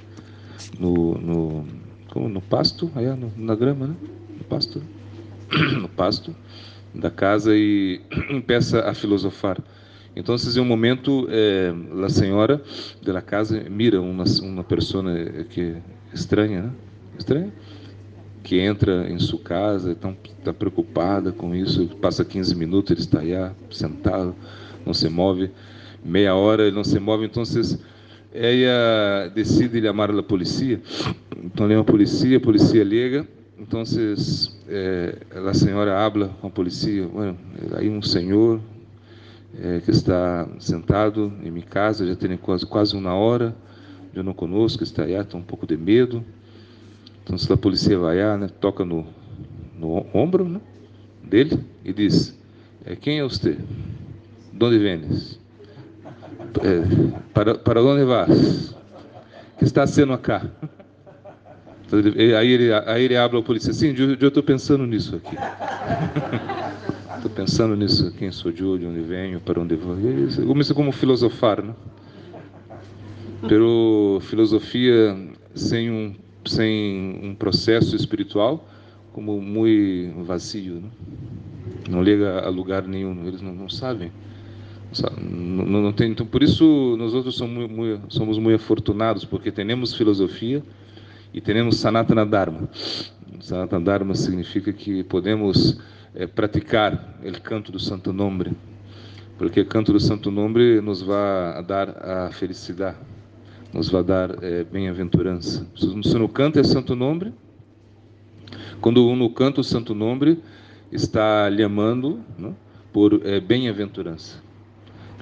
[0.79, 1.67] no no
[2.11, 3.95] como no pasto, aí no, na grama, né?
[4.39, 4.83] No pasto,
[5.81, 6.35] no pasto
[6.97, 8.01] da casa e
[8.47, 9.59] começa a filosofar.
[10.15, 12.63] Então, em um momento, eh, a senhora
[13.03, 15.05] da casa mira uma uma pessoa
[15.51, 15.77] que
[16.13, 16.73] estranha, né?
[17.19, 17.53] estranha,
[18.43, 21.87] que entra em sua casa, então está preocupada com isso.
[22.01, 23.33] Passa 15 minutos, ele está aí
[23.71, 24.35] sentado,
[24.87, 25.51] não se move.
[26.03, 27.43] Meia hora ele não se move, então
[28.33, 30.81] ela decide chamar a polícia.
[31.45, 33.27] Então, a polícia, a polícia liga
[33.59, 33.83] então,
[34.69, 37.39] eh, a senhora habla com a bueno,
[37.77, 38.61] aí um senhor
[39.59, 43.57] eh, que está sentado em minha casa, já tem quase, quase uma hora,
[44.15, 46.25] eu não conosco, está aí, está um pouco de medo.
[47.25, 49.07] Então, se a polícia vai lá, né, toca no,
[49.79, 50.61] no ombro né,
[51.25, 52.39] dele e diz,
[52.85, 53.59] eh, quem é você?
[54.53, 55.41] De onde vens?
[56.63, 58.75] É, para, para onde vas?
[59.59, 60.51] que está sendo acá?
[61.93, 65.37] Aí ele, aí ele abre a polícia, sim, eu estou pensando nisso aqui.
[67.17, 69.97] Estou pensando nisso, quem sou eu, de onde venho, para onde vou.
[70.47, 71.75] Comecei como filosofar, né?
[73.49, 75.17] Pero filosofia
[75.55, 76.15] sem um
[76.45, 78.69] sem um processo espiritual
[79.13, 80.91] como muito vazio, né?
[81.89, 84.13] não liga a lugar nenhum, eles não, não sabem.
[85.19, 89.51] Não, não, não, tem, então por isso nós outros somos muito, somos muito afortunados porque
[89.51, 90.63] temos filosofia
[91.33, 92.69] e temos Sanatana Dharma.
[93.41, 95.79] Sanatana Dharma significa que podemos
[96.15, 98.57] é, praticar o canto do Santo Nome,
[99.39, 102.97] porque o canto do Santo Nome nos vai dar a felicidade,
[103.73, 105.67] nos vai dar é, bem-aventurança.
[105.75, 107.33] Se não canta é Santo Nome,
[108.81, 110.43] quando um canta o Santo Nome,
[110.91, 112.55] está lhe amando né,
[112.93, 114.43] por é, bem-aventurança.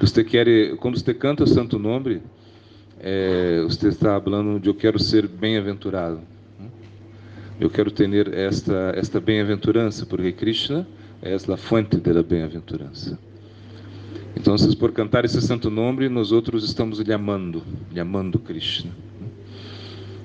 [0.01, 2.21] Você quer, quando você canta o Santo Nome,
[3.07, 6.21] é, você está falando de eu quero ser bem-aventurado.
[7.61, 10.89] Eu quero ter esta esta bem-aventurança, porque Krishna
[11.21, 13.19] é a fonte da bem-aventurança.
[14.35, 17.63] Então, por cantar esse santo nome, nós outros estamos lhe amando,
[18.39, 18.91] Krishna.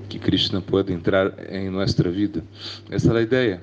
[0.08, 2.46] Que Krishna pode entrar em nossa vida.
[2.90, 3.62] Essa é a ideia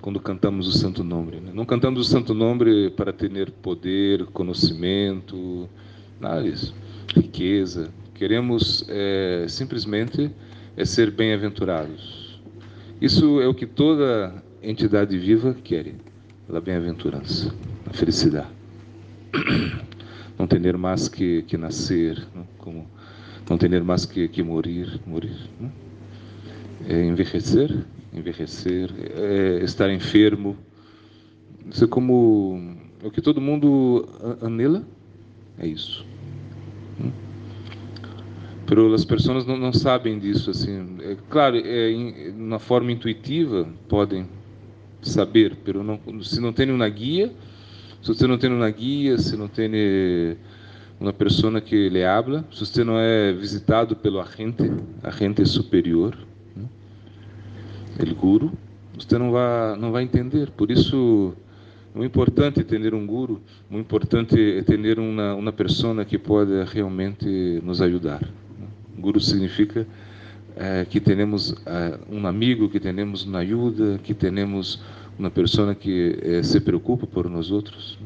[0.00, 1.40] quando cantamos o santo nome.
[1.40, 1.50] Né?
[1.52, 5.68] Não cantamos o santo nome para ter poder, conhecimento,
[6.20, 6.72] nada disso,
[7.14, 7.90] riqueza.
[8.22, 10.30] Queremos é, simplesmente
[10.76, 12.40] é ser bem-aventurados.
[13.00, 15.92] Isso é o que toda entidade viva quer,
[16.48, 17.52] a bem-aventurança,
[17.84, 18.46] a felicidade.
[20.38, 22.42] Não ter mais que, que nascer, não?
[22.42, 22.48] Né?
[22.58, 22.86] como
[23.50, 25.66] não ter mais que, que morir, morir, não?
[25.66, 25.72] Né?
[26.90, 27.76] É envelhecer,
[28.12, 30.56] envelhecer, é estar enfermo.
[31.68, 34.08] Isso é como é o que todo mundo
[34.40, 34.86] anela,
[35.58, 36.06] é isso.
[38.72, 40.96] Pero as pessoas não, não sabem disso assim.
[41.02, 44.26] É, claro, é, na forma intuitiva podem
[45.02, 47.30] saber, pero não, se não tem uma guia,
[48.00, 49.70] se você não tem uma guia, se não tem
[50.98, 56.16] uma pessoa que lhe habla, se você não é visitado pelo agente, agente superior,
[56.56, 56.64] né?
[58.18, 58.54] guru,
[58.98, 60.50] você não vai não vai entender.
[60.50, 61.34] Por isso
[61.94, 67.60] é muito importante ter um guru, muito importante ter uma uma pessoa que pode realmente
[67.62, 68.22] nos ajudar.
[68.98, 69.86] Guru significa
[70.56, 74.82] é, que temos é, um amigo, que temos uma ajuda, que temos
[75.18, 77.98] uma pessoa que é, se preocupa por nós outros.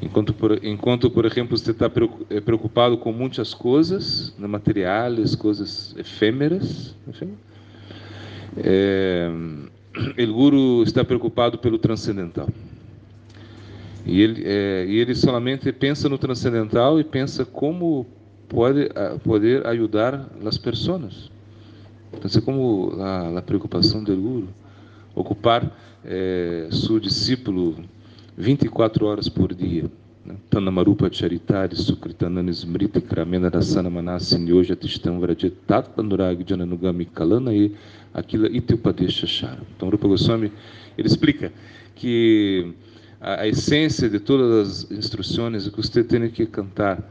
[0.00, 6.96] Enquanto, por, enquanto, por exemplo, você está preocupado com muitas coisas, né, materiais, coisas efêmeras,
[8.56, 9.30] é,
[10.18, 12.48] o Guru está preocupado pelo transcendental.
[14.04, 18.04] E ele, é, e ele somente pensa no transcendental e pensa como
[18.52, 18.90] pode
[19.24, 21.30] poder ajudar as pessoas.
[22.12, 24.48] Então, é como a, a preocupação do Guru,
[25.14, 25.74] ocupar
[26.04, 27.76] é, seu discípulo
[28.36, 29.90] 24 horas por dia.
[30.24, 30.36] Né?
[30.50, 37.74] Tanamarupa Charitari Sukritanana Smriti Kramena Rasana Manasi Nyoja Tistam Vrajetat Panurag Jananugami Kalana e
[38.12, 39.60] Aquila Itupadesha Shara.
[39.74, 40.52] Então, Rupa Goswami,
[40.98, 41.50] ele explica
[41.94, 42.74] que
[43.20, 47.02] a, a essência de todas as instruções é que você tem que cantar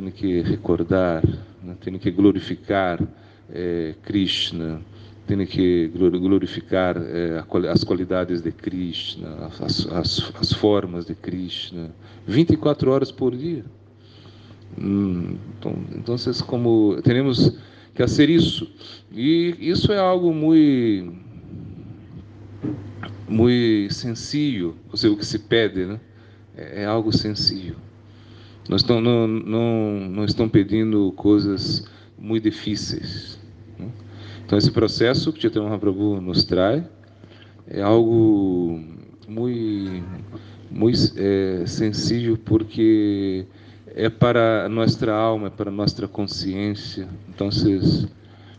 [0.00, 1.24] tem que recordar,
[1.60, 1.76] né?
[1.80, 3.02] tem que glorificar
[3.50, 4.80] é, Krishna,
[5.26, 11.90] tem que glorificar é, as qualidades de Krishna, as, as, as, formas de Krishna,
[12.28, 13.64] 24 horas por dia.
[14.78, 17.58] Hum, então, então como temos
[17.92, 18.70] que fazer isso,
[19.10, 21.12] e isso é algo muito,
[23.28, 25.98] muito sencillo, ou seja, o que se pede, né?
[26.56, 27.87] é, é algo sencillo.
[28.68, 31.88] Nós estão, não, não, não estão pedindo coisas
[32.18, 33.38] muito difíceis.
[33.78, 33.88] Né?
[34.44, 36.84] Então, esse processo que Chaitanya Mahaprabhu nos traz
[37.66, 38.80] é algo
[39.26, 40.04] muito,
[40.70, 43.46] muito é, sensível, porque
[43.94, 47.08] é para nossa alma, é para nossa consciência.
[47.28, 48.06] Então, vocês,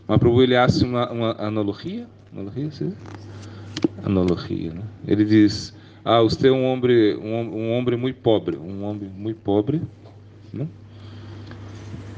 [0.08, 2.92] Mahaprabhu ele faz uma, uma analogia, analogia, sim?
[4.04, 4.82] analogia, né?
[5.06, 9.40] Ele diz: ah, você é um homem, um, um homem muito pobre, um homem muito
[9.40, 9.82] pobre,
[10.52, 10.68] ¿no?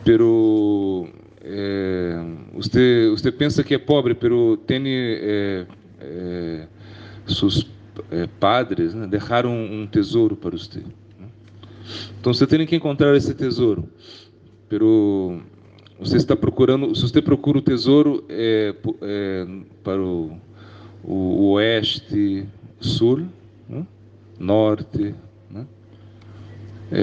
[0.04, 1.08] Pero
[1.40, 2.16] eh,
[2.54, 5.66] usted, usted piensa que é pobre, pero tem eh,
[6.00, 6.66] eh,
[7.26, 7.66] seus
[8.10, 10.80] eh, padres né, deixaram um tesouro para você.
[10.80, 11.28] Né?
[12.20, 13.88] Então você tem que encontrar esse tesouro.
[14.68, 15.42] Pero
[15.98, 19.46] você está procurando, se você procura o tesouro é, é,
[19.84, 20.40] para o,
[21.52, 22.46] oeste,
[22.80, 23.26] sul,
[23.68, 23.86] né?
[24.38, 25.14] norte, é,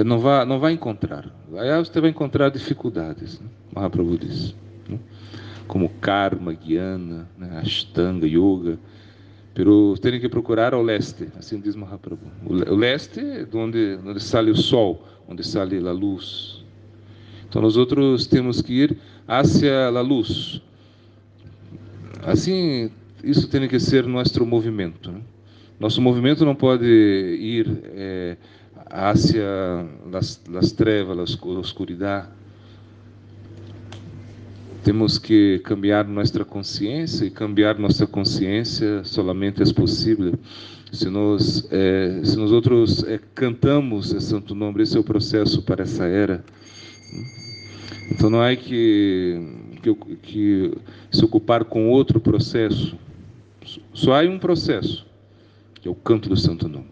[0.03, 1.25] não, vai, não vai encontrar.
[1.57, 3.39] Aí você vai encontrar dificuldades.
[3.39, 3.47] Né?
[3.73, 4.55] Mahaprabhu diz.
[4.87, 4.99] Né?
[5.67, 7.59] Como karma, guiana, né?
[7.59, 8.77] ashtanga, yoga.
[9.53, 12.21] Pero tem que procurar ao leste, assim diz Mahaprabhu.
[12.45, 16.63] O leste é onde, onde sai o sol, onde sai a luz.
[17.49, 20.61] Então nós outros temos que ir hacia a luz.
[22.23, 22.91] Assim,
[23.23, 25.11] isso tem que ser nosso movimento.
[25.11, 25.19] Né?
[25.79, 28.37] Nosso movimento não pode ir é,
[28.89, 32.25] hacia as, as trevas, a escuridão.
[34.83, 40.33] Temos que cambiar nossa consciência e cambiar nossa consciência solamente é possível
[40.91, 44.81] se nós é, se nós outros é, cantamos esse santo nome.
[44.81, 46.43] Esse é o processo para essa era.
[48.11, 49.39] Então não é que,
[49.83, 50.73] que, que
[51.11, 52.97] se ocupar com outro processo.
[53.93, 55.05] Só há um processo,
[55.75, 56.87] que é o canto do Santo Nome.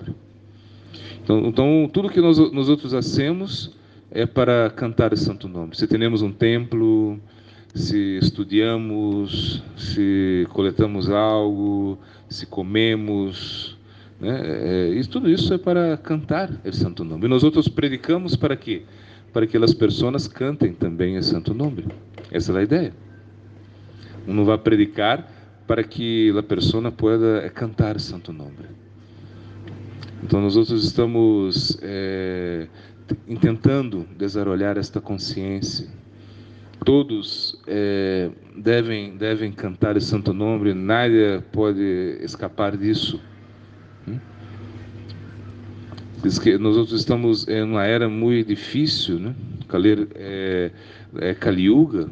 [1.28, 3.76] Então, então tudo que nós, nós outros hacemos
[4.10, 5.76] é para cantar o Santo Nome.
[5.76, 7.20] Se temos um templo,
[7.76, 12.00] se estudamos, se coletamos algo,
[12.30, 13.78] se comemos,
[14.22, 14.42] né?
[14.42, 17.26] É, e tudo isso é para cantar o Santo Nome.
[17.26, 18.84] E nós outros predicamos para quê?
[19.34, 21.86] para que as pessoas cantem também o santo nome.
[22.32, 22.94] Essa é a ideia.
[24.28, 25.30] Um vai predicar
[25.68, 28.66] para que a pessoa pueda cantar o santo nome.
[30.24, 32.68] Então, nós outros estamos é,
[33.40, 35.88] tentando desarrolhar esta consciência.
[36.86, 40.74] Todos é, devem devem cantar o santo nome.
[40.74, 41.82] Nada pode
[42.22, 43.20] escapar disso.
[44.08, 44.20] Hum?
[46.24, 49.36] Diz que nós outros estamos em uma era muito difícil, né?
[49.68, 50.72] Kalir é,
[51.20, 52.10] é Kali Yuga.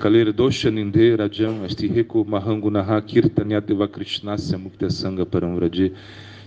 [0.00, 5.92] Kalir Doshaninde Rajam Astiheko Mahangu Naha Kirtanyadeva Krishnasya Mukta Sangha Paramvraji.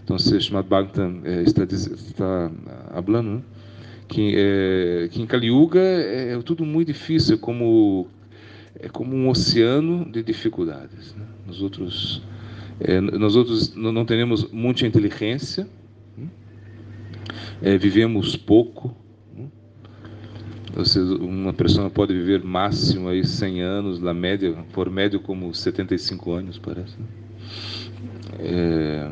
[0.03, 2.51] Então, se Srimad Bhagavatam é, está, está
[2.93, 3.41] falando né?
[4.07, 8.07] que, é, que em Kali Yuga é, é, tudo muito difícil, é como,
[8.79, 11.15] é como um oceano de dificuldades.
[11.15, 11.25] Né?
[11.47, 12.21] Nós outros,
[12.81, 15.67] é, nós outros não, não temos muita inteligência,
[17.61, 18.95] é, vivemos pouco.
[20.85, 26.31] Seja, uma pessoa pode viver máximo aí 100 anos, na média, por médio como 75
[26.31, 26.97] anos, parece.
[28.39, 29.07] É,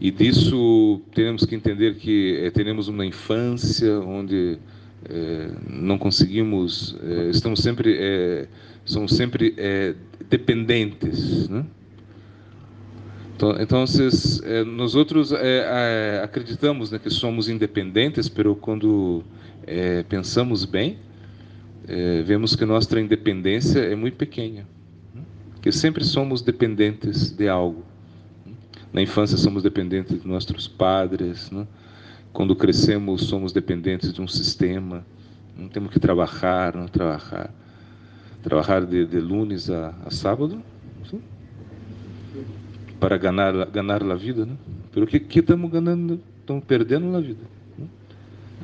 [0.00, 4.58] e disso temos que entender que é, teremos uma infância onde
[5.08, 8.48] é, não conseguimos, é, estamos sempre, é,
[8.84, 9.54] somos sempre
[10.28, 11.64] dependentes, né?
[13.36, 13.84] Então, então
[14.66, 15.32] nós outros
[16.22, 19.24] acreditamos né, que somos independentes, mas quando
[20.08, 20.98] pensamos bem,
[22.24, 24.64] vemos que nossa independência é muito pequena.
[25.60, 27.84] Que sempre somos dependentes de algo.
[28.94, 31.66] Na infância somos dependentes de nossos padres, né?
[32.32, 35.04] quando crescemos somos dependentes de um sistema.
[35.58, 37.52] Não temos que trabalhar, não trabalhar,
[38.40, 40.62] trabalhar de, de lunes a, a sábado
[43.00, 44.56] para ganhar ganhar a vida, né?
[44.92, 47.42] Pelo que que estamos ganhando, estamos perdendo na vida.
[47.76, 47.86] Né?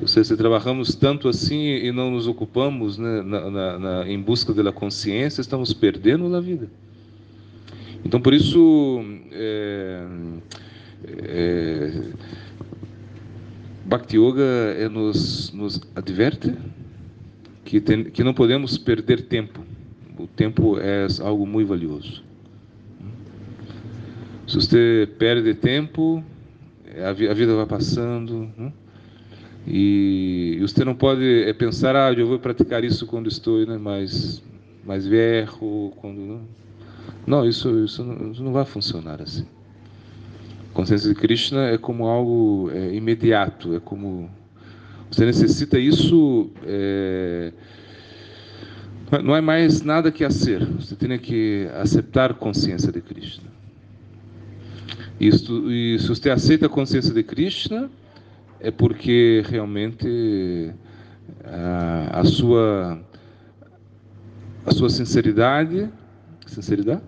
[0.01, 4.19] Ou seja, se trabalhamos tanto assim e não nos ocupamos né, na, na, na, em
[4.19, 6.69] busca da consciência, estamos perdendo a vida.
[8.03, 10.05] Então, por isso, é,
[11.23, 12.03] é,
[13.85, 14.43] Bhakti Yoga
[14.77, 16.53] é, nos, nos adverte
[17.65, 19.63] que, tem, que não podemos perder tempo.
[20.17, 22.23] O tempo é algo muito valioso.
[24.47, 26.23] Se você perde tempo,
[27.07, 28.49] a vida vai passando.
[28.57, 28.73] Né?
[29.65, 34.43] E você não pode é, pensar, ah, eu vou praticar isso quando estou né, mais,
[34.83, 36.19] mais velho, quando.
[36.19, 36.39] Né?
[37.25, 39.45] Não, isso, isso, não, isso não vai funcionar assim.
[40.73, 44.29] Consciência de Krishna é como algo é, imediato, é como.
[45.11, 46.49] Você necessita isso.
[46.63, 47.51] É,
[49.23, 50.65] não é mais nada que a ser.
[50.65, 53.51] Você tem que aceitar consciência de Krishna.
[55.19, 55.31] E
[55.99, 57.91] se você aceita a consciência de Krishna,
[58.59, 60.71] é porque realmente
[61.43, 62.99] a, a sua
[64.65, 65.89] a sua sinceridade,
[66.45, 67.01] sinceridade,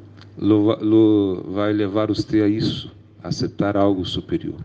[1.47, 2.91] vai levar você a isso,
[3.23, 4.59] a aceitar algo superior.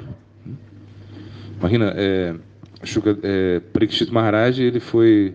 [1.58, 2.34] Imagina, é,
[3.22, 5.34] é, Parikshit Maharaj ele foi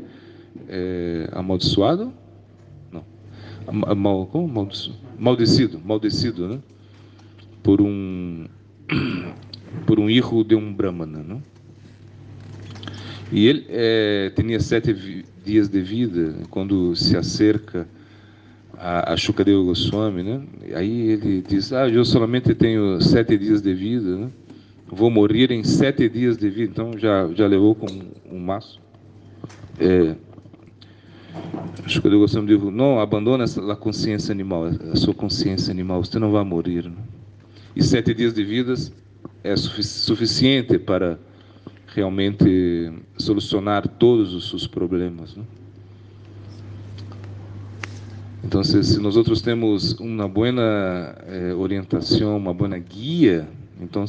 [0.67, 2.13] é, amaldiçoado,
[2.91, 3.03] não,
[3.95, 4.69] mal, como
[5.19, 6.59] maldecido, maldecido, né?
[7.61, 8.45] por um
[9.87, 11.41] por um hijo de um brahmana, não?
[13.31, 14.93] E ele é, tinha sete
[15.43, 17.87] dias de vida quando se acerca
[18.83, 20.41] a, a Shukadeva Goswami, né?
[20.75, 24.29] Aí ele diz: Ah, eu somente tenho sete dias de vida, né?
[24.87, 26.71] Vou morrer em sete dias de vida.
[26.71, 27.87] Então já já levou com
[28.29, 28.81] um maço.
[29.79, 30.15] É,
[31.97, 36.43] o Goswami diz, não abandone a consciência animal, a sua consciência animal, você não vai
[36.43, 36.83] morrer.
[36.83, 36.97] Não?
[37.73, 38.73] E sete dias de vida
[39.45, 41.17] é suficiente para
[41.87, 45.37] realmente solucionar todos os seus problemas.
[45.37, 45.62] Não?
[48.43, 53.47] Então, se, se nós outros temos uma boa eh, orientação, uma boa guia,
[53.79, 54.03] então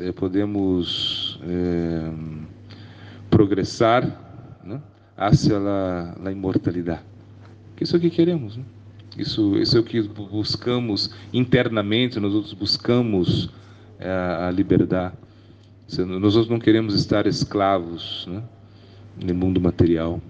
[0.00, 2.10] eh, podemos eh,
[3.30, 4.82] progressar né,
[5.16, 7.02] hacia a, imortalidade.
[7.80, 8.56] Isso é o que queremos.
[8.56, 8.64] Né?
[9.16, 13.48] Isso, isso é o que buscamos internamente, nós outros buscamos
[13.98, 15.14] é, a, a liberdade.
[15.98, 18.42] Nós outros não queremos estar escravos né,
[19.24, 20.20] no mundo material.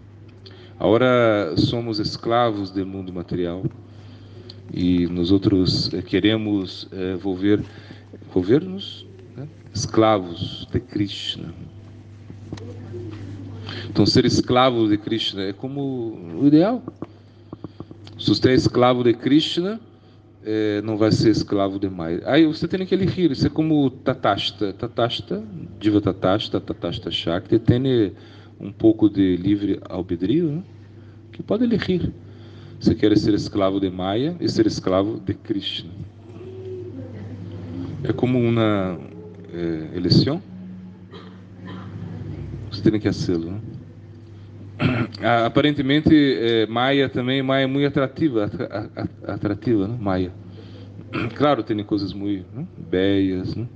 [0.79, 3.65] Agora somos escravos do mundo material
[4.73, 7.63] e nós outros eh, queremos é, volver,
[8.33, 9.07] volver-nos
[9.37, 9.49] né,
[10.73, 11.55] de Krishna.
[13.89, 16.83] Então, ser escravo de Krishna é como o ideal.
[18.19, 19.81] Se você é escravo de Krishna,
[20.45, 22.25] é, não vai ser escravo de mais.
[22.27, 23.31] Aí você tem que elegir.
[23.31, 24.73] Isso é como Tatasta.
[24.75, 25.43] Tatasta,
[25.81, 28.13] Diva Tatasta, Tatasta Shakti, tem
[28.61, 30.63] um pouco de livre albedrio, né?
[31.33, 32.13] que pode elegir.
[32.81, 35.91] Você quer ser escravo de Maya e ser escravo de Krishna.
[38.05, 38.99] É como uma
[39.53, 40.43] é, eleição.
[42.71, 43.53] Você tem que fazê-lo.
[43.53, 43.61] Né?
[45.47, 48.51] Aparentemente, é, Maia também, Maia é muito atrativa,
[49.27, 49.97] atrativa, né?
[49.99, 50.33] Maia.
[51.35, 52.67] Claro, tem coisas muito né?
[52.91, 53.67] belas, né?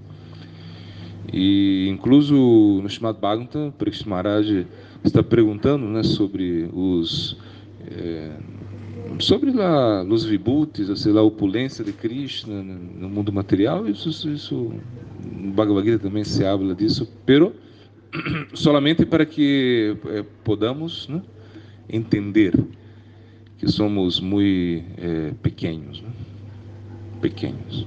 [1.33, 2.35] E incluso
[2.83, 4.67] no chamado Bhagavatam, Parikshit Maharaj
[5.05, 7.37] está perguntando, né, sobre os
[7.87, 8.37] é,
[9.19, 14.73] sobre lá os vibhutis, sei lá, a opulência de Krishna no mundo material, isso, isso
[15.25, 17.55] no Bhagavad Gita também se habla disso, pero
[18.55, 21.23] solamente para que eh, podamos né,
[21.89, 22.55] entender
[23.59, 26.09] que somos muito eh, pequenos, né?
[27.21, 27.87] pequenos.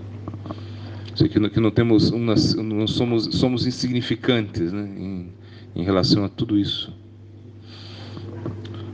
[1.16, 5.30] Que não, que não temos umas, não somos somos insignificantes né, em,
[5.76, 6.92] em relação a tudo isso.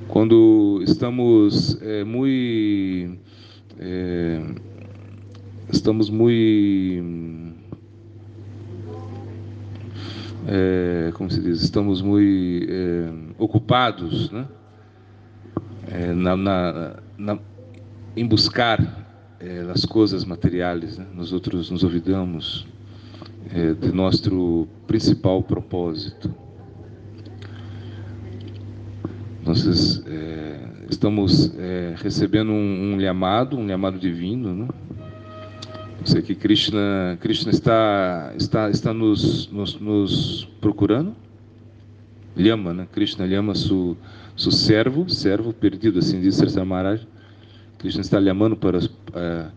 [0.09, 3.17] Quando estamos é, muito
[3.79, 4.41] é,
[5.71, 7.55] estamos muito
[10.47, 14.47] é, como se diz, estamos muito é, ocupados né?
[15.91, 17.39] É, na, na, na,
[18.15, 19.08] em buscar
[19.39, 20.97] é, as coisas materiais.
[20.97, 21.05] Né?
[21.15, 22.67] Nós outros nos olvidamos
[23.53, 26.33] é, de nosso principal propósito.
[29.45, 30.59] Nós é,
[30.89, 34.67] estamos é, recebendo um, um llamado, um llamado divino, né?
[36.05, 41.15] sei que Krishna, Krishna está, está, está nos, nos, nos procurando.
[42.35, 42.87] Lhama, né?
[42.91, 43.97] Krishna lhama su
[44.51, 47.05] servo, servo perdido, assim diz Sri Maharaj.
[47.79, 49.51] Krishna está llamando para, uh,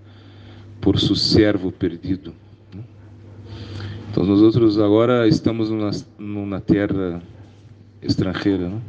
[0.80, 2.32] por seu servo perdido.
[2.74, 2.82] Né?
[4.10, 7.22] Então, nós outros agora estamos numa, numa terra
[8.00, 8.80] estrangeira, né?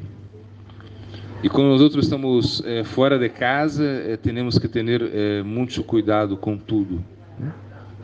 [1.43, 6.37] E quando nós outros estamos é, fora de casa, é, temos que ter muito cuidado
[6.37, 7.03] com tudo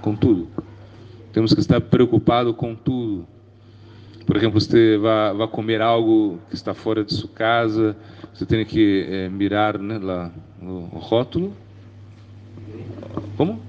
[0.01, 0.47] com tudo.
[1.31, 3.27] Temos que estar preocupado com tudo.
[4.25, 7.95] Por exemplo, você vai, comer algo que está fora de sua casa,
[8.33, 10.31] você tem que mirar né, lá
[10.61, 11.53] o, rótulo.
[13.37, 13.59] Como?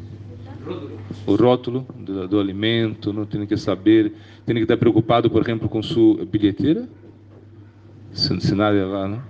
[1.26, 4.12] O rótulo do, do, alimento, não tem que saber,
[4.44, 6.88] tem que estar preocupado, por exemplo, com sua bilheteira,
[8.12, 9.22] se, se nada lá, né?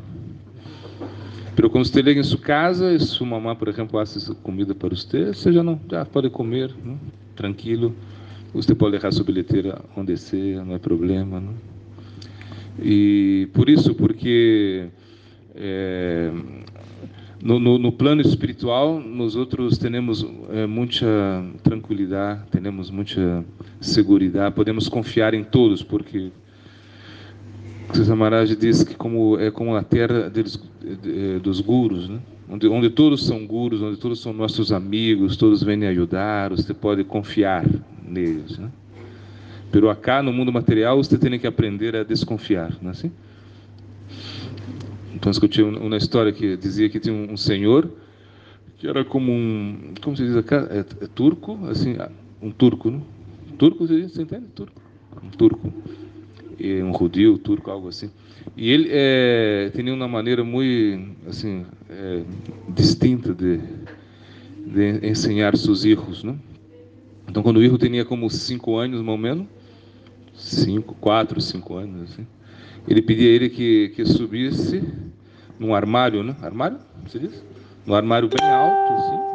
[1.55, 4.89] Pero quando você chega em sua casa e sua mamãe, por exemplo, faz comida para
[4.89, 6.99] você, você já não já pode comer, não?
[7.35, 7.95] tranquilo.
[8.53, 11.41] Você pode deixar sua bilheteira onde seja, não é problema.
[11.41, 11.55] Não?
[12.83, 14.89] E por isso, porque
[15.55, 16.31] é,
[17.43, 21.07] no, no, no, plano espiritual, nós outros temos é, muita
[21.62, 23.45] tranquilidade, temos muita
[23.80, 26.30] segurança, podemos confiar em todos, porque
[27.93, 30.62] César Maharaj diz que como é como a terra deles,
[31.43, 32.20] dos gurus, né?
[32.49, 37.05] onde, onde todos são gurus, onde todos são nossos amigos, todos vêm ajudar, você pode
[37.05, 37.64] confiar
[38.07, 38.59] neles.
[38.59, 38.70] Né?
[39.70, 43.11] Pero acá no mundo material você tem que aprender a desconfiar, não é assim?
[45.21, 47.93] Então escutei uma história que dizia que tinha um, senhor
[48.79, 51.95] que era como um, como se diz acá, é, é turco, assim,
[52.41, 53.03] um turco, né?
[53.59, 54.47] Turco, você entende?
[54.55, 54.81] Turco,
[55.23, 55.71] um turco
[56.83, 58.11] um judeu, turco, algo assim.
[58.57, 62.23] E ele é, tinha uma maneira muito assim é,
[62.68, 63.61] distinta de,
[64.66, 66.35] de ensinar seus filhos, né?
[67.29, 69.47] Então, quando o filho tinha como cinco anos, mais ou menos,
[70.35, 72.27] cinco, quatro, cinco anos, assim,
[72.89, 74.83] ele pedia a ele que, que subisse
[75.61, 76.35] num armário, né?
[76.41, 77.45] Armário, se diz?
[77.85, 79.31] No armário bem alto, assim,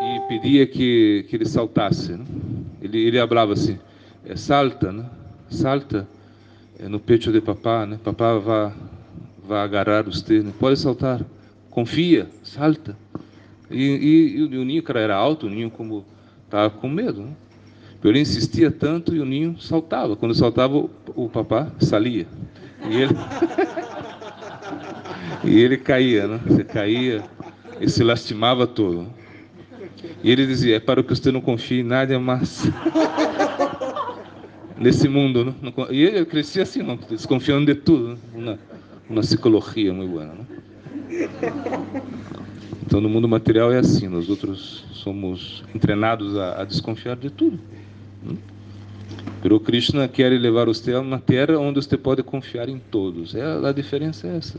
[0.00, 2.12] e pedia que, que ele saltasse.
[2.12, 2.24] Né?
[2.80, 3.78] Ele, ele falava assim,
[4.24, 5.04] é, salta, né?
[5.50, 6.08] Salta
[6.78, 7.98] é, no peito de papá, né?
[8.02, 8.72] Papá vai,
[9.46, 10.52] vai agarrar você, né?
[10.58, 11.20] Pode saltar,
[11.68, 12.96] confia, salta.
[13.70, 16.06] E, e, e o ninho, cara, era alto, o ninho como
[16.46, 17.32] estava com medo, né?
[18.02, 20.16] Ele insistia tanto e o ninho saltava.
[20.16, 22.26] Quando saltava, o, o papá salia.
[22.88, 23.12] E ele,
[25.44, 26.40] e ele caía, né?
[26.46, 27.22] Você caía
[27.80, 29.06] e se lastimava todo.
[30.22, 32.64] E ele dizia: É para que você não confie em nada mais.
[34.78, 35.54] Nesse mundo, né?
[35.90, 38.16] E ele crescia assim, não, desconfiando de tudo.
[38.32, 38.56] Né?
[39.10, 40.24] Uma, psicologia muito boa.
[40.24, 40.46] Né?
[42.86, 47.58] Então, no mundo material é assim: nós outros somos treinados a, a desconfiar de tudo.
[49.42, 53.34] Pero Krishna quer levar você a uma terra onde você pode confiar em todos.
[53.34, 54.58] É, a diferença é essa.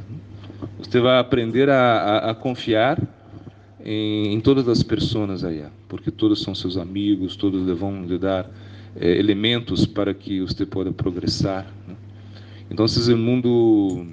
[0.78, 3.02] Você vai aprender a, a, a confiar
[3.84, 8.50] em, em, todas as pessoas aí, porque todos são seus amigos, todos vão lhe dar
[8.96, 11.66] é, elementos para que você possa progressar.
[11.88, 11.96] Né?
[12.70, 14.06] Então, o mundo,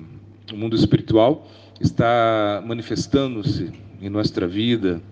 [0.53, 1.49] o mundo espiritual
[1.81, 5.03] está manifestando-se em nossa vida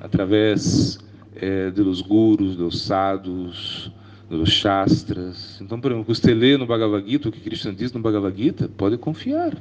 [0.00, 0.98] através
[1.36, 3.92] é, dos gurus, dos sadhus,
[4.28, 5.60] dos shastras.
[5.60, 8.68] Então, por exemplo, você lê no Bhagavad Gita o que Krishna diz no Bhagavad Gita,
[8.68, 9.56] pode confiar.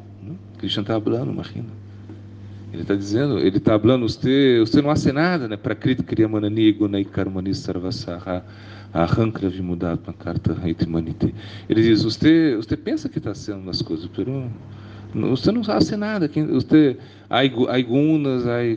[0.60, 0.70] Né?
[0.70, 1.68] Krishna está falando, imagina.
[2.72, 5.58] Ele está dizendo, ele está falando, você, você não hace nada, né?
[5.58, 8.44] Para Krita Kriyamanani Gunai Karmani Sarvasaha
[8.94, 10.56] Arranca Vimudatma Karta
[10.88, 11.34] Manite.
[11.68, 14.50] Ele diz, você, você pensa que está sendo as coisas, pero
[15.14, 16.30] você não hace nada.
[16.52, 16.98] Você,
[17.30, 17.42] há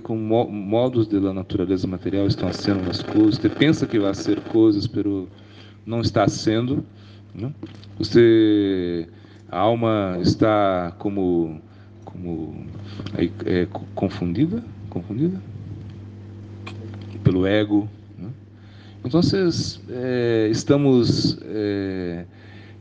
[0.03, 3.37] com modos da natureza material estão sendo as coisas.
[3.37, 5.29] Você pensa que vai ser coisas, pero
[5.85, 6.85] não está sendo.
[7.35, 7.53] Né?
[7.99, 9.09] Você,
[9.51, 11.61] a alma está como,
[12.13, 12.67] como
[13.17, 15.41] é, é, confundida, confundida
[17.25, 17.89] pelo ego.
[18.19, 18.29] Né?
[19.05, 19.21] Então,
[19.91, 22.25] é, estamos é,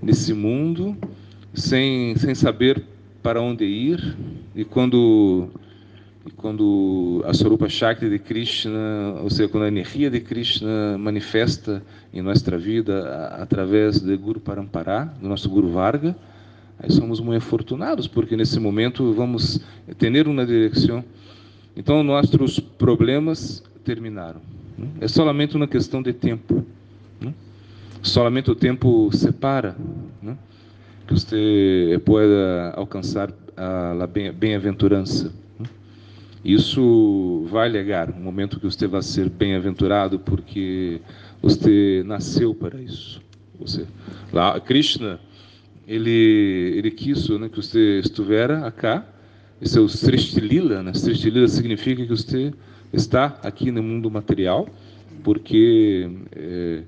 [0.01, 0.97] nesse mundo
[1.53, 2.83] sem, sem saber
[3.23, 4.17] para onde ir
[4.55, 5.49] e quando
[6.23, 11.81] e quando a Sorupa Shakti de Krishna, ou seja, quando a energia de Krishna manifesta
[12.13, 16.15] em nossa vida através de Guru Parampara, do nosso Guru Varga,
[16.81, 19.59] aí somos muito afortunados, porque nesse momento vamos
[19.97, 21.03] ter uma direção.
[21.75, 24.41] Então, nossos problemas terminaram.
[24.77, 24.87] Né?
[25.01, 26.65] É somente uma questão de tempo.
[27.19, 27.33] Né?
[28.01, 29.75] Solamente o tempo separa
[30.21, 30.35] né?
[31.07, 35.31] que você pueda alcançar a bem-aventurança.
[36.43, 40.99] Isso vai legar um momento que você vai ser bem-aventurado porque
[41.41, 43.21] você nasceu para isso.
[43.59, 43.85] Você,
[44.33, 45.19] lá, Krishna,
[45.93, 49.05] ele, ele quis né, que você estivesse acá.
[49.61, 50.81] Esse é o Srishtilila.
[50.81, 50.91] Né?
[50.93, 52.53] Srishtilila significa que você
[52.91, 54.67] está aqui no mundo material
[55.23, 56.81] porque é,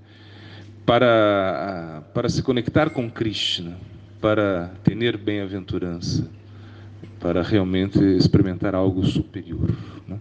[0.86, 3.78] para, para se conectar com Krishna,
[4.20, 6.28] para ter bem-aventurança
[7.20, 9.74] para realmente experimentar algo superior.
[10.06, 10.20] Né?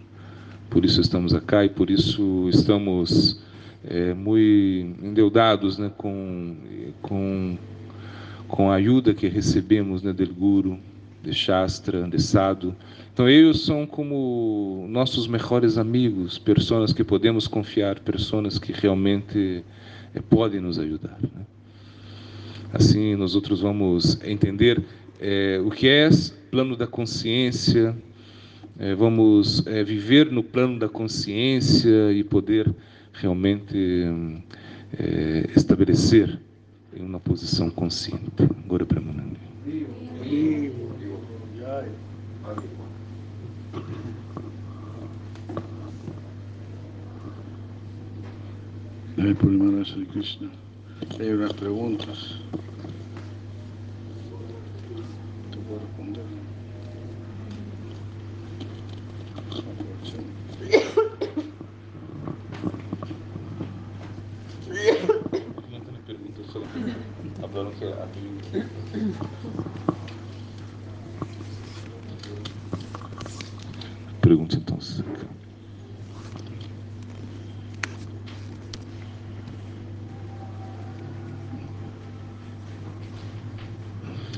[0.70, 3.42] Por isso estamos aqui e por isso estamos
[3.84, 6.56] é, muito endeudados né, com,
[7.02, 7.58] com,
[8.52, 10.78] com a ajuda que recebemos né, do Guru,
[11.22, 12.76] de Shastra, de Sadhu.
[13.10, 19.64] Então, eles são como nossos melhores amigos, pessoas que podemos confiar, pessoas que realmente
[20.14, 21.18] é, podem nos ajudar.
[21.22, 21.46] Né?
[22.74, 24.82] Assim, nós outros vamos entender
[25.18, 26.10] é, o que é
[26.50, 27.96] plano da consciência,
[28.78, 32.70] é, vamos viver no plano da consciência e poder
[33.14, 34.06] realmente
[35.56, 36.38] estabelecer
[37.02, 38.42] em uma posição consciente.
[38.64, 39.40] Agora para Manandi.
[49.18, 50.50] Jai Purimanasa Krishna.
[51.18, 52.40] Hay unas preguntas.
[74.20, 74.78] Pergunta então.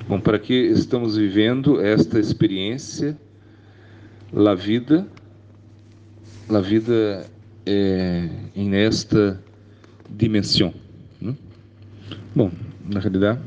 [0.06, 3.18] Bom, para que estamos vivendo esta experiência,
[4.32, 5.08] la vida,
[6.48, 7.26] la vida
[7.66, 9.42] é, em esta
[10.08, 10.72] dimensão.
[11.20, 11.34] Né?
[12.32, 12.52] Bom,
[12.84, 13.40] na realidade,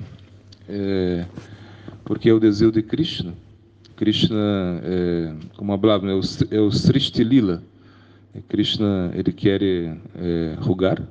[0.67, 1.25] é,
[2.03, 3.33] porque é o desejo de Krishna
[3.97, 7.63] Krishna, é, como hablava, é o, é Srishti Lila.
[8.47, 11.01] Krishna, ele quer é, rugar.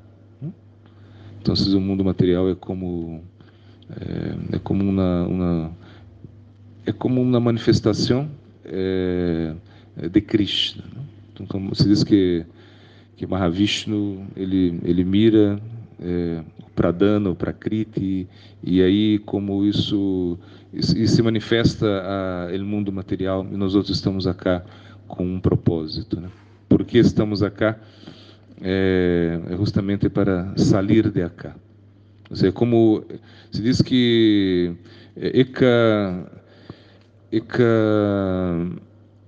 [1.40, 3.24] Então, o mundo material é como
[3.90, 5.72] é, é como uma, uma,
[6.86, 8.30] é como uma manifestação
[8.64, 9.52] é,
[10.08, 10.84] de Krishna.
[10.84, 11.02] Né?
[11.32, 12.46] Então, como se diz que
[13.16, 15.58] que Mahavishnu ele ele mira
[16.00, 18.28] é, o Pradana, o Prakriti
[18.62, 20.38] e aí como isso
[20.72, 24.62] se manifesta a, o mundo material e nós outros estamos acá
[25.08, 26.28] com um propósito, né?
[26.68, 27.78] Por que estamos acá?
[28.60, 31.54] É, é justamente para sair de acá.
[32.28, 33.04] Ou seja, como
[33.50, 34.74] se diz que
[35.16, 36.30] Eka,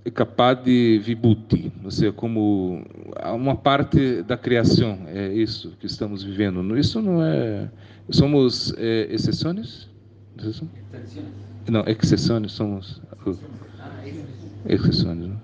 [0.09, 2.83] Eka, Ekapadi Vibhuti, ou seja, como
[3.33, 6.77] uma parte da criação, é isso que estamos vivendo.
[6.77, 7.69] Isso não é.
[8.09, 9.87] Somos é, exceções?
[11.69, 13.01] Não, exceções, somos.
[14.67, 15.17] Exceções.
[15.27, 15.35] Né?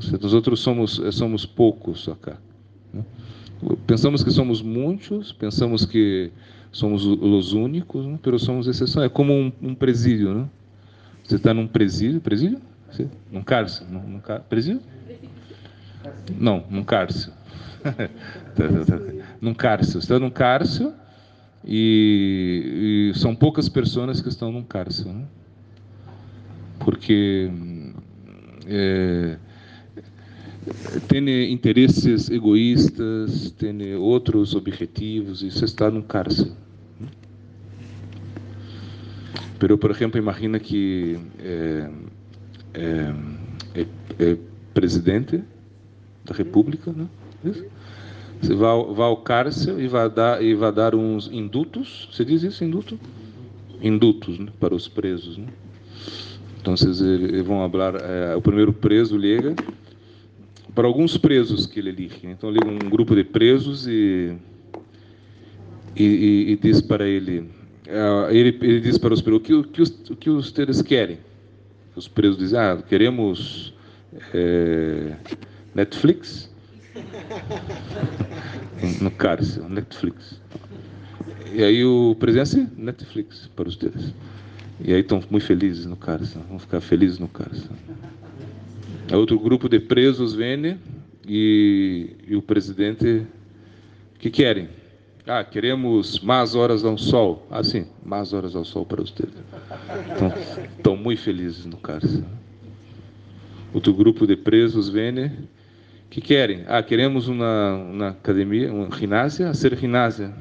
[0.00, 2.36] Seja, nós outros somos, somos poucos acá.
[2.92, 3.04] Né?
[3.86, 6.30] Pensamos que somos muitos, pensamos que
[6.70, 8.18] somos os únicos, né?
[8.24, 9.02] mas somos exceção.
[9.02, 10.48] É como um, um presídio, né?
[11.24, 12.58] Você está num presídio, presídio?
[13.30, 14.82] Num cárcere, num, num presídio?
[16.38, 17.32] Não, num cárcere.
[19.40, 19.98] num cárcere.
[19.98, 20.92] Está num cárcere
[21.64, 25.26] e, e, são poucas pessoas que estão num cárcere, né?
[26.78, 27.50] Porque
[28.66, 29.36] é,
[31.08, 36.52] tem interesses egoístas, tem outros objetivos, e você está num cárcere.
[39.58, 41.90] Pero, por exemplo, imagina que é,
[42.78, 43.86] é, é,
[44.18, 44.36] é
[44.72, 45.42] presidente
[46.24, 47.06] da República, né?
[48.40, 52.08] Você vai, vai ao cárcere e vai dar e vai dar uns indutos.
[52.12, 52.98] Você diz isso, induto?
[53.82, 54.48] Indutos né?
[54.60, 55.46] para os presos, né?
[56.60, 57.96] Então, eles vão falar.
[57.96, 59.54] É, o primeiro preso liga
[60.74, 62.20] para alguns presos que ele elige.
[62.24, 64.36] Então, liga um grupo de presos e
[65.96, 67.50] e, e, e diz para ele
[68.30, 71.18] ele, ele diz para os presos, o que, o que, os, o que os querem?
[71.98, 73.74] Os presos dizem, ah, queremos
[74.32, 75.16] é,
[75.74, 76.48] Netflix.
[79.02, 80.40] no cárcere, Netflix.
[81.52, 84.14] E aí o presidente, Netflix para os teres.
[84.80, 87.74] E aí estão muito felizes no cárcere, vão ficar felizes no cárcere.
[89.12, 90.78] Outro grupo de presos vem
[91.26, 93.26] e, e o presidente,
[94.20, 94.68] que querem?
[95.28, 97.46] Ah, queremos mais horas ao sol.
[97.50, 99.34] Ah, sim, mais horas ao sol para deles.
[100.10, 100.32] Então,
[100.78, 102.24] estão muito felizes no cárcere.
[103.74, 105.30] Outro grupo de presos vem.
[106.08, 106.64] que querem?
[106.66, 110.32] Ah, queremos uma, uma academia, uma ginásio, ser ginásio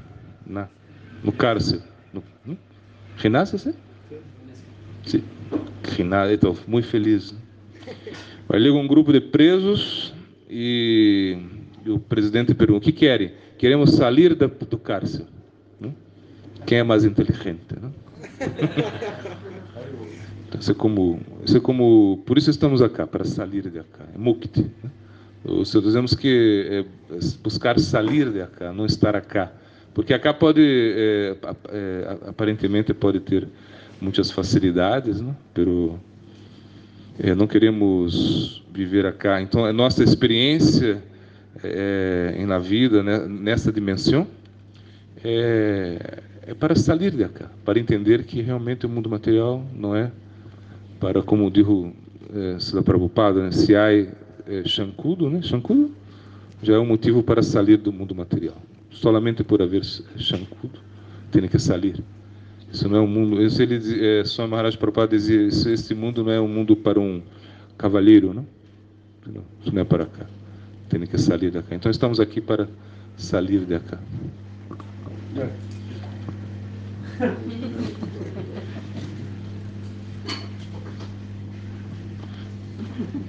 [0.45, 0.69] na,
[1.21, 1.81] no cárcere.
[2.13, 2.55] No, hum?
[3.57, 3.73] Sim?
[5.05, 5.23] Sim.
[5.97, 7.35] Ginásio, estou muito feliz.
[8.47, 10.13] Aí liga um grupo de presos
[10.49, 11.38] e,
[11.85, 13.33] e o presidente pergunta: o que querem?
[13.58, 15.26] Queremos sair do cárcere.
[15.80, 15.93] Não?
[16.66, 17.76] Quem é mais inteligente?
[17.82, 17.91] Não?
[20.47, 24.05] Então, isso é como, isso é como, por isso estamos aqui, para sair de cá.
[24.14, 24.62] É mukti.
[24.62, 24.89] Né?
[25.43, 26.86] Ou dizemos que é
[27.43, 29.51] buscar sair de cá, não estar acá.
[29.93, 31.36] Porque acá pode, é,
[31.70, 33.47] é, aparentemente, pode ter
[33.99, 35.36] muitas facilidades, né?
[35.53, 35.99] Pero,
[37.20, 39.41] é, não queremos viver acá.
[39.41, 41.01] Então, a nossa experiência
[41.64, 44.28] é, na vida, né, nessa dimensão,
[45.24, 50.12] é, é, para sair de cá, para entender que realmente o mundo material não é
[50.99, 51.66] para, como diz
[52.34, 53.88] é, Sila Prabhupada, né, se há
[54.66, 55.91] Shankudo, né, Shankudo
[56.62, 58.55] já é um motivo para sair do mundo material.
[58.89, 60.80] Solamente por haver Shankudo,
[61.32, 62.03] tem que sair.
[62.72, 63.41] Isso não é um mundo.
[63.41, 67.22] Isso ele, é, Swami Maharaj Prabhupada dizia: esse mundo não é um mundo para um
[67.78, 68.45] cavaleiro, não?
[69.62, 70.26] Isso não é para cá
[70.89, 71.75] tem que sair de cá.
[71.75, 72.67] Então estamos aqui para
[73.17, 73.99] sair de cá.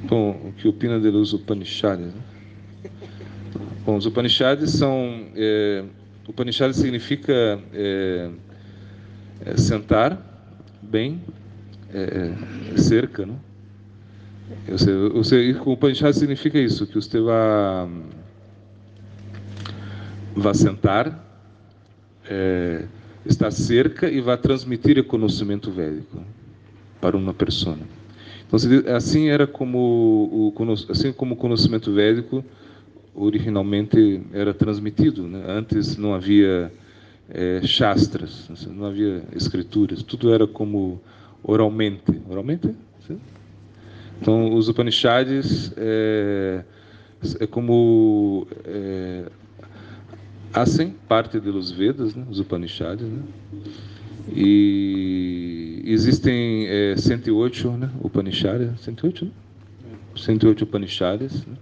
[0.04, 2.06] Bom, o que opina dos Upanishads?
[2.06, 2.20] Né?
[3.84, 5.26] Bom, os Upanishads são.
[5.34, 5.84] É,
[6.28, 8.30] Upanishad significa é,
[9.44, 10.18] é, sentar
[10.82, 11.22] bem,
[11.92, 12.32] é,
[12.76, 13.47] cerca, não?
[14.68, 17.88] Você, você, o Upanishad significa isso, que você vai,
[20.36, 21.24] vai sentar,
[22.28, 22.84] é,
[23.24, 26.22] estar cerca e vai transmitir o conhecimento védico
[27.00, 27.78] para uma pessoa.
[28.46, 28.58] Então,
[28.96, 32.42] assim era como o assim como o conhecimento védico
[33.14, 35.24] originalmente era transmitido.
[35.24, 35.44] Né?
[35.46, 36.72] Antes não havia
[37.28, 41.00] é, shastras, não havia escrituras, tudo era como
[41.42, 42.20] oralmente.
[42.28, 42.74] Oralmente?
[43.06, 43.18] Sim?
[44.20, 46.64] Então, os Upanishads é,
[47.40, 49.24] é como é,
[50.52, 52.24] hacen parte dos Vedas, né?
[52.28, 53.22] os Upanishads, né?
[54.34, 57.90] E existem é, 108 né?
[58.02, 59.30] Upanishads, 108, né?
[60.16, 61.54] 108 Upanishads, né?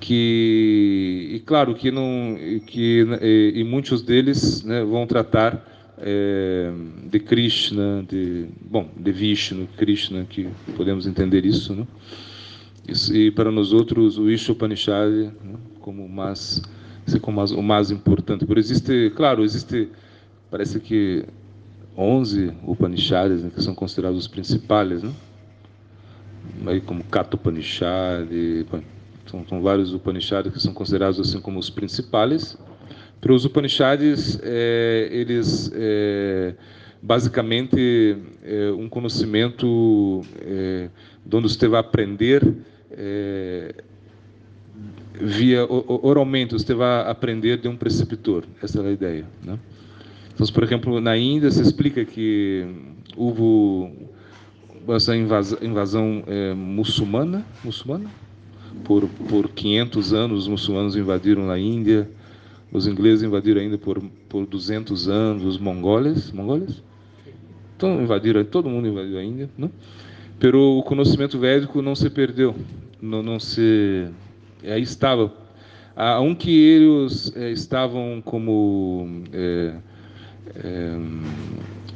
[0.00, 2.36] que e claro que não
[2.66, 6.72] que e, e muitos deles né, vão tratar é,
[7.10, 11.86] de Krishna, de bom, de Vishnu, Krishna, que podemos entender isso, né?
[13.12, 15.32] E para nós outros o Isha Upanishad né,
[15.80, 16.62] como mais
[17.20, 18.44] como mais, o mais importante.
[18.44, 19.88] Por existe, claro, existe
[20.50, 21.24] parece que
[21.96, 25.12] 11 Upanishads né, que são considerados os principais, né?
[26.66, 28.28] Aí como Kata Upanishad,
[29.26, 32.58] são, são vários Upanishads que são considerados assim como os principais.
[33.24, 36.52] Para os Upanishads, é, eles é,
[37.00, 40.90] basicamente é, um conhecimento é,
[41.32, 42.46] onde você vai aprender
[42.90, 43.76] é,
[45.14, 48.44] via oralmente, você vai aprender de um preceptor.
[48.62, 49.24] Essa é a ideia.
[49.42, 49.58] Né?
[50.34, 52.66] Então, por exemplo, na Índia se explica que
[53.16, 53.90] houve
[54.88, 58.10] essa invasão, invasão é, muçulmana, muçulmana
[58.84, 62.06] por, por 500 anos os muçulmanos invadiram a Índia,
[62.74, 66.82] os ingleses invadiram ainda por, por 200 anos, os mongoles, mongoles?
[67.76, 69.70] Então invadiram, todo mundo invadiu a Índia, não?
[70.38, 72.54] Pero o conhecimento védico não se perdeu,
[73.00, 74.08] não, não se,
[74.62, 75.32] aí estava,
[75.96, 79.74] aunque eles é, estavam como é,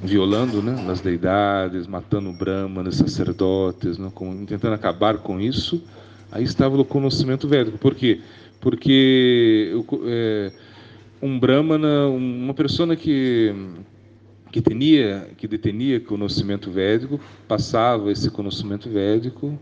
[0.03, 5.83] violando né, as deidades, matando brahmanes, sacerdotes, né, com, tentando acabar com isso,
[6.31, 7.79] Aí estava o conhecimento védico.
[7.79, 8.21] Por quê?
[8.61, 9.73] Porque
[10.07, 10.53] é,
[11.21, 13.55] um brahmana, uma pessoa que
[14.51, 19.59] que tinha que detenia conhecimento védico passava esse conhecimento védico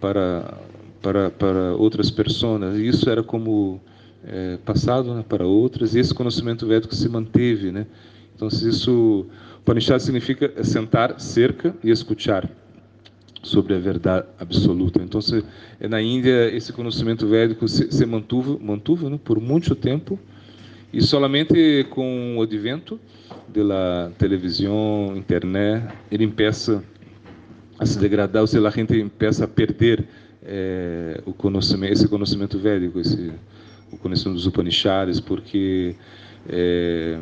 [0.00, 0.58] para
[1.00, 2.76] para para outras pessoas.
[2.76, 3.80] Isso era como
[4.24, 7.86] é, passado né, para outras e esse conhecimento védico se manteve, né?
[8.34, 9.26] Então isso
[9.62, 12.48] Upanishad significa sentar cerca e escutar
[13.42, 15.00] sobre a verdade absoluta.
[15.02, 15.44] Então, se,
[15.80, 20.18] na Índia, esse conhecimento védico se, se mantuvo, mantuvo né, por muito tempo,
[20.92, 23.00] e somente com o advento
[23.48, 26.84] da televisão, internet, ele começa
[27.78, 30.06] a se degradar, ou seja, a gente começa a perder
[30.42, 33.32] é, o conhecimento, esse conhecimento védico, esse,
[33.90, 35.96] o conhecimento dos Upanishads, porque
[36.48, 37.18] é,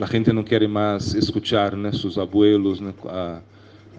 [0.00, 3.40] a gente não quer mais escutar né, seus abuelos, né, a,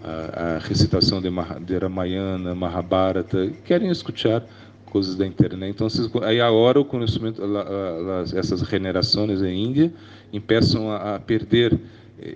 [0.02, 1.28] a, a recitação de,
[1.64, 4.44] de Ramayana, Mahabharata, querem escutar
[4.88, 5.70] coisas da internet.
[5.70, 5.88] Então,
[6.22, 7.42] aí agora o conhecimento,
[8.34, 9.92] essas generações em Índia,
[10.46, 11.78] começam a, perder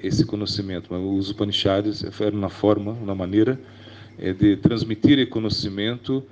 [0.03, 0.95] esse conhecimento.
[0.95, 3.59] Os Upanishads eram uma forma, uma maneira
[4.19, 6.23] é, de transmitir conhecimento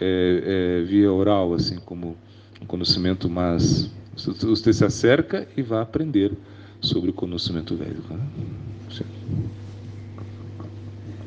[0.00, 2.16] é, é, via oral, assim como
[2.60, 6.32] um conhecimento mais você se acerca e vai aprender
[6.80, 8.14] sobre o conhecimento védico.
[8.14, 8.26] Né?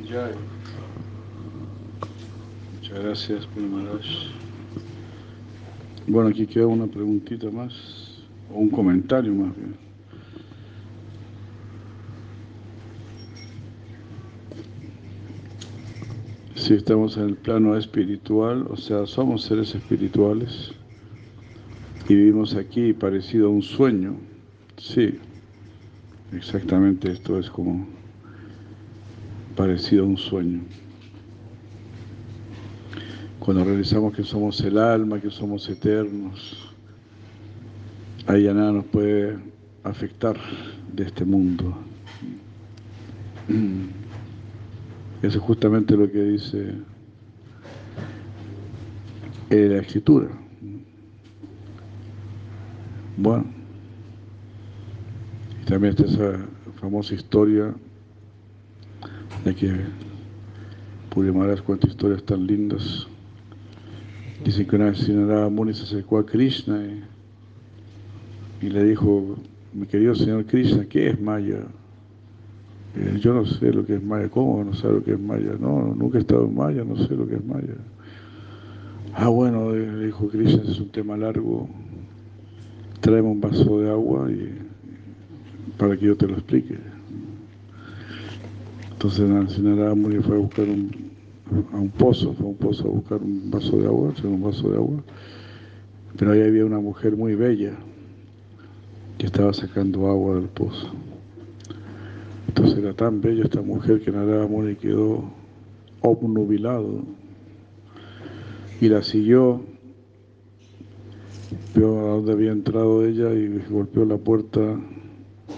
[0.05, 0.33] Jai.
[3.01, 4.05] Gracias, Maharaj.
[6.05, 7.73] Bueno, aquí queda una preguntita más,
[8.53, 9.75] o un comentario más bien.
[16.55, 20.71] Si estamos en el plano espiritual, o sea, somos seres espirituales
[22.09, 24.17] y vivimos aquí parecido a un sueño,
[24.77, 25.19] sí,
[26.33, 27.87] exactamente esto es como
[29.55, 30.63] parecido a un sueño.
[33.39, 36.73] Cuando realizamos que somos el alma, que somos eternos,
[38.27, 39.37] ahí ya nada nos puede
[39.83, 40.37] afectar
[40.93, 41.75] de este mundo.
[45.21, 46.75] Eso es justamente lo que dice
[49.49, 50.27] la escritura.
[53.17, 53.45] Bueno,
[55.61, 56.45] y también está esa
[56.79, 57.73] famosa historia
[59.43, 59.75] de que
[61.09, 63.07] Puri Maharaj cuenta historias tan lindas.
[64.43, 66.81] Dicen que una vez Sinarada Muni se acercó a Krishna
[68.61, 69.37] y, le dijo,
[69.73, 71.59] mi querido señor Krishna, ¿qué es Maya?
[73.19, 74.29] Yo no sé lo que es Maya.
[74.29, 75.55] ¿Cómo no sabe lo que es Maya?
[75.59, 77.75] No, nunca he estado en Maya, no sé lo que es Maya.
[79.13, 81.67] Ah, bueno, le dijo Krishna, es un tema largo.
[83.01, 84.53] Traemos un vaso de agua y
[85.77, 86.77] para que yo te lo explique.
[88.91, 91.08] Entonces señora Muni fue a buscar un,
[91.73, 94.69] a un pozo, fue a un pozo a buscar un vaso de agua, un vaso
[94.69, 95.03] de agua.
[96.17, 97.73] Pero ahí había una mujer muy bella
[99.17, 100.91] que estaba sacando agua del pozo.
[102.47, 105.23] Entonces era tan bella esta mujer que Narada Muni quedó
[106.01, 107.03] obnubilado
[108.81, 109.61] y la siguió.
[111.75, 114.59] Vio a dónde había entrado ella y golpeó la puerta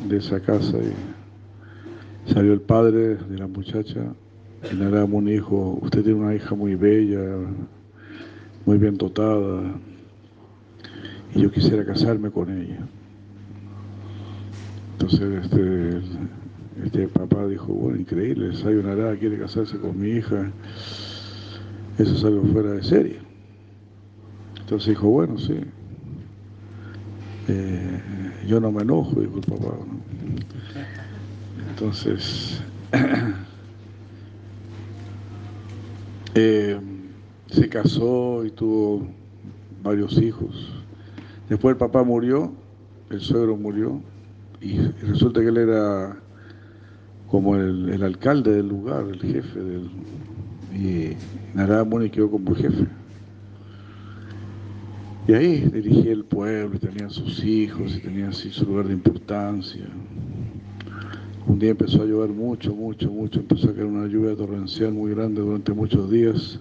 [0.08, 4.14] de esa casa y salió el padre de la muchacha
[4.70, 7.22] y Narada Muni dijo, usted tiene una hija muy bella,
[8.66, 9.74] muy bien dotada
[11.34, 12.80] y yo quisiera casarme con ella.
[14.94, 16.02] Entonces este,
[16.86, 20.52] este papá dijo, bueno, increíble, Sayonara quiere casarse con mi hija,
[21.98, 23.20] eso es algo fuera de serie.
[24.60, 25.60] Entonces dijo, bueno, sí,
[27.48, 28.02] eh,
[28.48, 29.76] yo no me enojo, dijo el papá.
[31.70, 32.62] Entonces,
[36.36, 36.80] eh,
[37.48, 39.08] se casó y tuvo
[39.84, 40.72] varios hijos.
[41.50, 42.54] Después el papá murió,
[43.10, 44.02] el suegro murió,
[44.62, 46.16] y resulta que él era
[47.30, 49.90] como el, alcalde del lugar, el jefe del...
[50.74, 51.18] Y
[51.54, 52.88] Narada Muni quedó como jefe.
[55.28, 58.94] Y ahí dirigía el pueblo, y tenía sus hijos, y tenía así su lugar de
[58.94, 59.86] importancia.
[61.48, 65.12] Un día empezó a llover mucho, mucho, mucho, empezó a caer una lluvia torrencial muy
[65.12, 66.60] grande durante muchos días.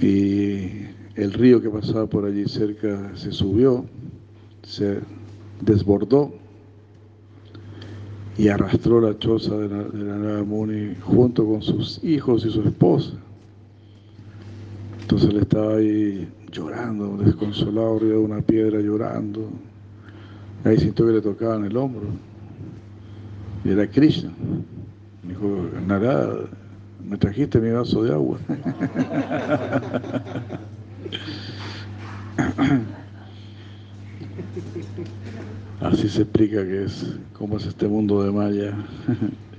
[0.00, 0.86] Y
[1.16, 3.84] el río que pasaba por allí cerca se subió,
[4.62, 5.00] se
[5.60, 6.32] desbordó
[8.38, 13.14] y arrastró la choza de la, de Muni junto con sus hijos y su esposa.
[15.02, 19.50] Entonces él estaba ahí llorando, desconsolado, arriba de una piedra llorando.
[20.64, 22.31] Ahí sintió que le tocaban el hombro.
[23.64, 24.30] Y era Krishna.
[25.22, 26.48] Me dijo, Narada,
[27.04, 28.38] me trajiste mi vaso de agua.
[35.80, 38.72] Así se explica que es cómo es este mundo de Maya.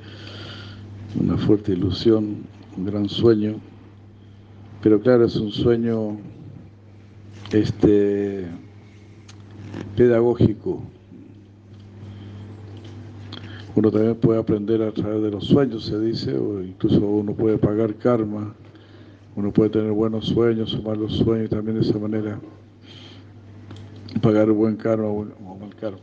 [1.20, 2.46] Una fuerte ilusión,
[2.78, 3.56] un gran sueño.
[4.82, 6.18] Pero claro, es un sueño
[7.52, 8.48] este
[9.96, 10.82] pedagógico.
[13.76, 17.58] Uno también puede aprender a través de los sueños, se dice, o incluso uno puede
[17.58, 18.54] pagar karma,
[19.36, 22.40] uno puede tener buenos sueños o malos sueños también de esa manera
[24.22, 25.26] pagar buen karma o
[25.60, 26.00] mal karma.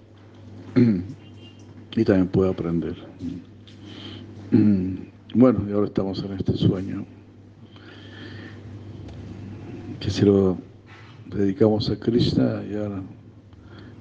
[1.97, 2.97] Y también puede aprender.
[5.33, 7.07] Bueno, y ahora estamos en este sueño.
[10.01, 10.59] Que si lo
[11.27, 13.01] dedicamos a Krishna, y ahora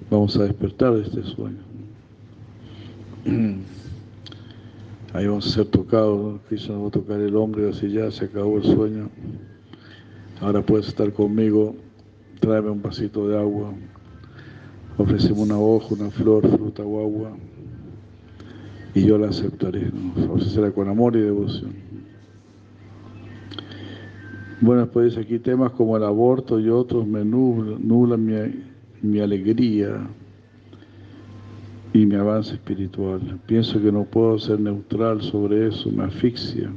[0.10, 1.69] vamos a despertar de este sueño.
[5.14, 8.26] Ahí vamos a ser tocados, Krishna nos va a tocar el hombre, así ya se
[8.26, 9.10] acabó el sueño.
[10.42, 11.76] Ahora puedes estar conmigo,
[12.40, 13.74] tráeme un vasito de agua,
[14.98, 17.32] ofrecemos una hoja, una flor, fruta o agua,
[18.94, 20.34] y yo la aceptaré, ¿no?
[20.34, 21.74] ofrecerá con amor y devoción.
[24.62, 28.26] Bueno, después aquí temas como el aborto y otros me nublan,
[29.02, 30.08] mi alegría
[31.94, 33.40] y mi avance espiritual.
[33.46, 36.70] Pienso que no puedo ser neutral sobre eso, me asfixia.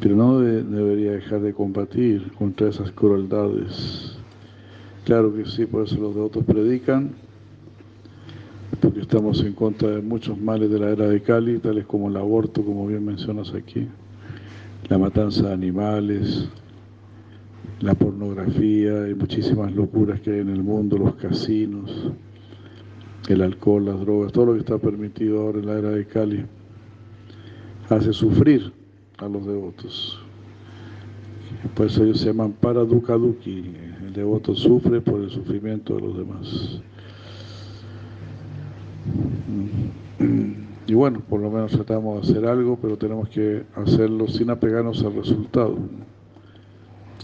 [0.00, 4.16] Pero no debería dejar de combatir contra esas crueldades.
[5.04, 7.12] Claro que sí, por eso los devotos predican,
[8.80, 12.16] porque estamos en contra de muchos males de la era de Cali, tales como el
[12.16, 13.86] aborto, como bien mencionas aquí,
[14.88, 16.48] la matanza de animales,
[17.80, 22.10] la pornografía y muchísimas locuras que hay en el mundo, los casinos,
[23.28, 26.44] el alcohol, las drogas, todo lo que está permitido ahora en la era de Cali,
[27.88, 28.72] hace sufrir
[29.18, 30.20] a los devotos.
[31.74, 33.72] Por eso ellos se llaman paradukaduki,
[34.14, 36.80] devoto sufre por el sufrimiento de los demás.
[40.86, 45.02] Y bueno, por lo menos tratamos de hacer algo, pero tenemos que hacerlo sin apegarnos
[45.02, 45.78] al resultado.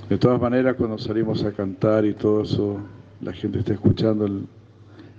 [0.08, 2.78] De todas maneras, cuando salimos a cantar y todo eso,
[3.20, 4.46] la gente está escuchando el,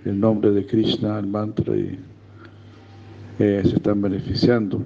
[0.06, 2.00] nombre de Krishna, el mantra, y
[3.40, 4.84] eh, se están beneficiando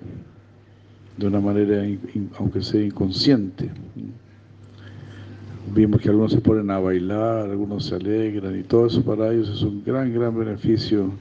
[1.18, 1.84] de una manera,
[2.38, 3.70] aunque sea inconsciente.
[5.74, 9.50] Vimos que algunos se ponen a bailar, algunos se alegran y todo eso para ellos
[9.50, 11.12] es un gran, gran beneficio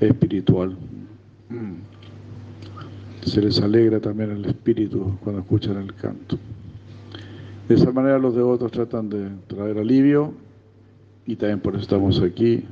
[0.00, 0.76] espiritual.
[3.22, 6.38] Se les alegra también el espíritu cuando escuchan el canto.
[7.68, 10.34] De esa manera los devotos tratan de traer alivio
[11.30, 12.64] y también por eso estamos aquí,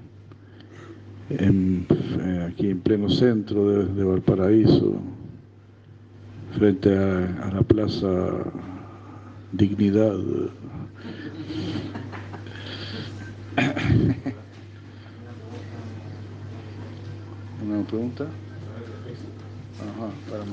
[1.30, 4.96] en, eh, aquí en pleno centro de, Valparaíso,
[6.58, 8.08] frente a la plaza
[9.52, 10.16] dignidad.
[17.64, 18.26] ¿Una pregunta?
[19.78, 20.44] Ajá, para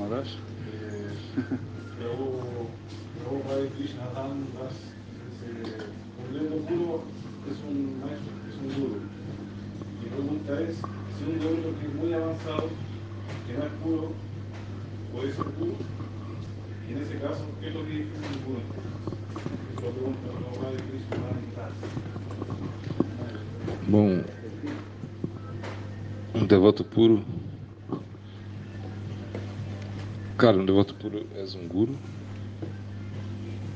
[1.98, 2.68] Luego,
[3.24, 4.76] luego Padre Krishna Dan das,
[7.46, 9.00] un devoto puro es un maestro, es un guru.
[10.02, 10.76] Mi pregunta es,
[11.16, 12.68] si un devoto que es muy avanzado,
[13.46, 14.12] que no es puro,
[15.12, 15.74] puede ser puro,
[16.88, 18.60] y en ese caso, ¿qué es lo que dice un guru?
[19.82, 21.16] Lo pregunta luego Padre Krishna
[21.56, 21.72] Dan
[23.88, 24.22] Bom,
[26.34, 27.22] um devoto puro
[30.36, 31.96] Claro, um devoto puro é um guru,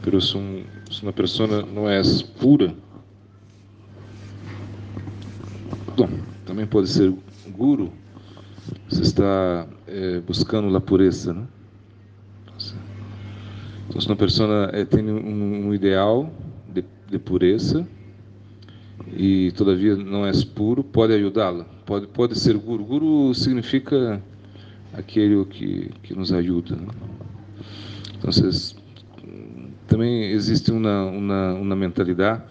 [0.02, 2.02] pero se, um, se uma pessoa não é
[2.38, 2.74] pura,
[6.44, 7.12] também pode ser
[7.48, 7.92] guru,
[8.88, 11.46] você está é, buscando a pureza, né?
[13.88, 16.32] Então, se uma pessoa é, tem um, um ideal
[16.72, 17.86] de, de, pureza
[19.16, 22.84] e todavia não é puro, pode ajudá-la, pode, pode ser guru.
[22.84, 24.22] Guru significa
[24.92, 26.76] aquele que, que nos ajuda.
[26.76, 26.88] Né?
[28.18, 28.30] Então,
[29.88, 32.42] também existe uma, uma, uma mentalidade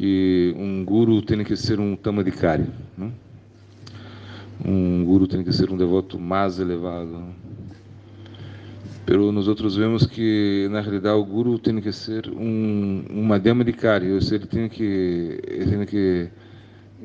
[0.00, 2.64] que um guru tem que ser um tamadikari.
[2.96, 3.12] Né?
[4.64, 7.10] Um guru tem que ser um devoto mais elevado.
[7.10, 7.32] Né?
[9.04, 14.10] Pero nós outros vemos que na realidade o guru tem que ser um um madhyamadikári,
[14.10, 16.30] ou seja, ele tem que ele tem que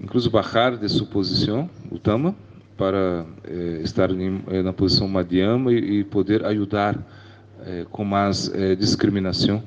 [0.01, 2.33] incluso baixar de sua posição, o tama,
[2.77, 6.97] para eh, estar em, eh, na posição Madhyama e, e poder ajudar
[7.65, 9.63] eh, com mais discriminação,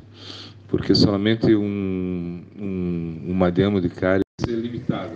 [0.69, 5.13] porque somente um, um, um Madhyama de cara é limitado.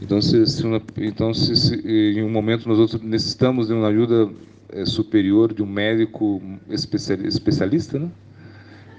[0.00, 3.88] Então, se, se uma, então se, se, em um momento nós outros necessitamos de uma
[3.88, 4.30] ajuda
[4.84, 6.40] superior de um médico
[6.70, 8.10] especialista, né?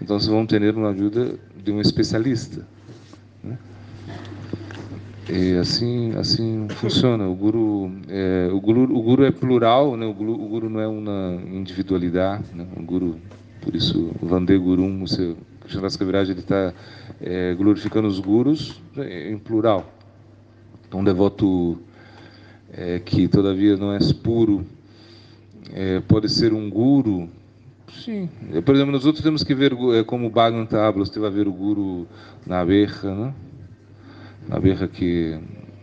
[0.01, 2.65] então vamos ter uma ajuda de um especialista.
[3.43, 3.57] Né?
[5.29, 7.27] E assim, assim funciona.
[7.27, 10.05] O guru, é, o guru, o guru é plural, né?
[10.05, 12.65] O guru, o guru não é uma individualidade, né?
[12.75, 13.19] O guru,
[13.61, 16.73] por isso, Vande Gurum, seu Krishnadas Kaviraj, ele está
[17.21, 19.91] é, glorificando os gurus em plural.
[20.87, 21.77] Então, um devoto
[22.71, 24.65] é, que todavia não é puro,
[25.73, 27.29] é, pode ser um guru,
[27.91, 28.29] sim.
[28.65, 31.47] Por exemplo, nós outros temos que ver é, como o Bhagavata habla, você vai ver
[31.47, 32.07] o guru
[32.45, 33.33] na abeja, né?
[34.49, 35.39] a abelha que,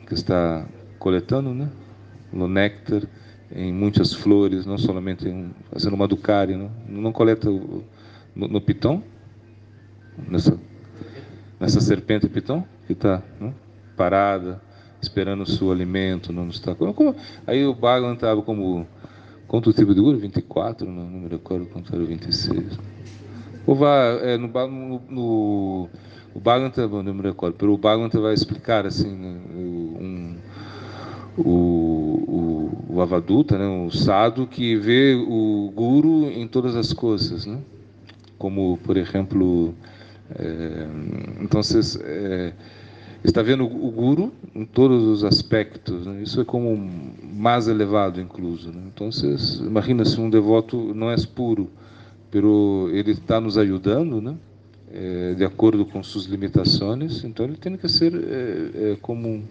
[0.07, 0.67] que está
[0.99, 1.71] coletando né?
[2.33, 3.03] o néctar
[3.57, 7.83] em muitas flores, não somente em, fazendo uma ducária, não, não coleta o,
[8.35, 9.03] no, no pitão,
[10.29, 10.61] nessa,
[11.59, 13.23] nessa serpente pitão que está
[13.97, 14.61] parada,
[15.01, 16.77] esperando o seu alimento, não está.
[17.47, 18.87] Aí o Bhagavan estava como
[19.49, 20.19] quanto tipo de guru?
[20.19, 22.79] 24, não, não me recordo quanto era 26.
[23.67, 25.89] Ou vá é, no, no, no
[26.35, 30.37] o Bhagavata, não me recordo, o Bhagavata vai explicar assim, né, um,
[31.37, 37.47] o, o, o Avaduta, né, o Sadhu, que vê o Guru em todas as coisas,
[37.47, 37.59] né?
[38.39, 39.75] como, por exemplo,
[40.35, 40.87] é,
[41.41, 41.61] então
[42.03, 42.53] é,
[43.25, 46.23] está vendo o Guru em todos os aspectos, né?
[46.23, 46.91] isso é como
[47.23, 48.71] mais elevado, incluso.
[48.71, 48.83] Né?
[48.95, 51.71] Então, vocês imagina se um devoto não é puro,
[52.31, 54.37] pero ele está nos ajudando, né?
[54.93, 59.43] é, de acordo com suas limitações, então ele tem que ser é, é, como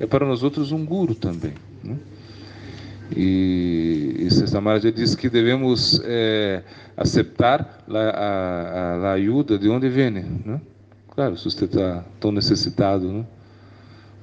[0.00, 1.52] é para nós outros um guru também.
[1.84, 1.96] Né?
[3.14, 6.62] E, e Maharaj diz que devemos é,
[6.96, 10.10] aceitar a, a, a, ajuda de onde vem.
[10.10, 10.60] Né?
[11.10, 13.26] Claro, se você está tão necessitado, né?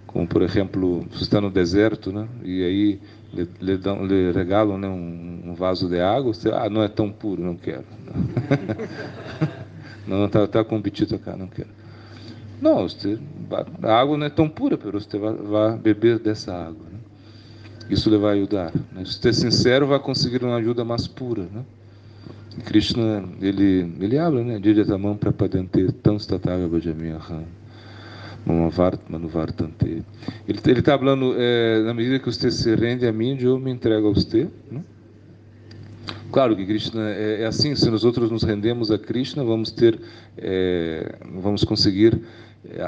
[0.07, 2.27] como por exemplo, você está no deserto, né?
[2.43, 3.01] e aí
[3.33, 4.87] lhe, lhe, dão, lhe regalam né?
[4.87, 7.85] um, um, vaso de água, você, ah, não é tão puro, não quero.
[10.07, 10.81] Não, está tá com
[11.21, 11.67] cá, não quero.
[12.61, 13.19] Não, você,
[13.83, 16.85] a água não é tão pura, mas você vai, beber dessa água.
[16.91, 16.99] Né?
[17.89, 18.73] Isso lhe vai ajudar.
[18.91, 19.05] Né?
[19.05, 21.43] Se você é sincero, vai conseguir uma ajuda mais pura.
[21.43, 21.63] Né?
[22.57, 24.59] E Krishna, ele, ele abre, né?
[24.59, 27.45] Dijatamam prapadante tam statava bhajamiyaham.
[30.47, 34.07] Ele está falando, é, na medida que você se rende a mim, eu me entrego
[34.07, 34.47] a você.
[34.71, 34.81] Né?
[36.31, 39.99] Claro que Krishna é, é, assim, se nós outros nos rendemos a Krishna, vamos ter,
[40.37, 42.21] é, vamos conseguir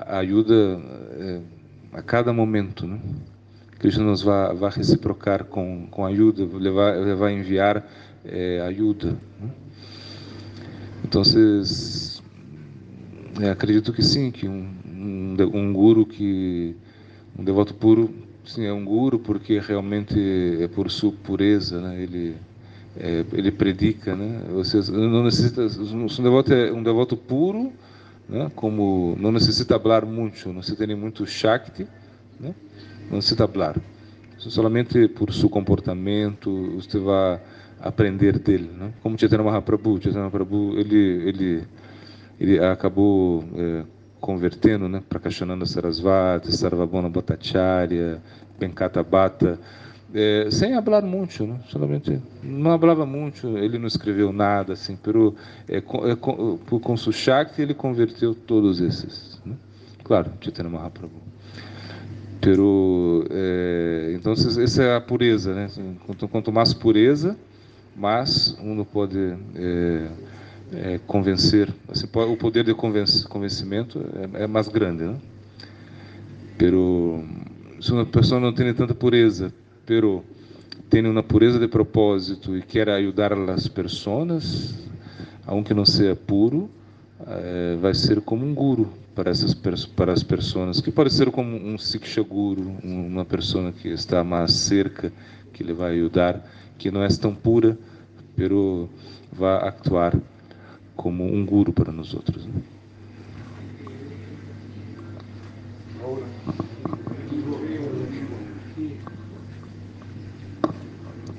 [0.08, 0.80] ajuda
[1.12, 1.42] é,
[1.94, 3.00] a cada momento, né?
[3.80, 7.88] Krishna nos vai, vai reciprocar com, com ajuda, ele vai, vai enviar
[8.26, 9.18] é, ajuda.
[9.40, 9.50] Né?
[11.06, 11.22] Então,
[13.42, 16.76] é, acredito que sim, que um, um, um guru que
[17.38, 18.14] um devoto puro,
[18.46, 20.20] sim, é um guru porque realmente
[20.60, 22.02] é por sua pureza, né?
[22.02, 22.36] Ele
[22.98, 24.42] é, ele predica, né?
[24.52, 27.72] Você não necessita, um devoto é um devoto puro,
[28.30, 28.52] né?
[28.56, 31.88] Como não necessita falar muito, não se tem muito shakti,
[32.40, 32.54] né?
[33.10, 33.76] Não necessita falar.
[34.38, 37.42] Somente por seu comportamento, você vai
[37.82, 38.70] aprender dele.
[38.78, 38.94] Né?
[39.02, 40.98] Como Chaitanya Mahaprabhu, Chaitanya Mahaprabhu ele,
[41.28, 41.64] ele,
[42.40, 43.84] ele acabou é,
[44.20, 48.22] convertendo né, para Kashananda Sarasvati, Sarvabhauma Bhattacharya,
[48.60, 49.60] Venkata Bhatta,
[50.14, 51.60] é, sem falar muito, né?
[51.70, 55.36] solamente não falava muito, ele não escreveu nada assim, pero
[55.68, 59.56] é, com, é, com, Shakti ele converteu todos esses, né?
[60.04, 61.30] claro, Chaitanya Mahaprabhu.
[62.42, 65.68] Pero, é, então essa é a pureza, né?
[66.06, 67.38] Quanto, quanto mais pureza,
[67.96, 70.08] mais um pode é,
[70.72, 74.00] é, convencer, assim, o poder de convencimento
[74.34, 75.18] é, é, mais grande, né?
[76.58, 77.26] Pero
[77.82, 79.54] se uma pessoa não tem tanta pureza,
[79.90, 80.24] pero
[80.88, 84.88] tem uma pureza de propósito e quer ajudar as pessoas,
[85.48, 86.70] aunque não seja puro,
[87.26, 91.58] é, vai ser como um guru para essas para as pessoas, que pode ser como
[91.58, 95.12] um siksha guru, uma pessoa que está mais cerca,
[95.54, 96.40] que lhe vai ajudar,
[96.78, 97.76] que não é tão pura,
[98.36, 98.88] pero
[99.34, 100.16] vai actuar
[100.96, 102.46] como um guru para nós outros.
[102.46, 102.62] Né?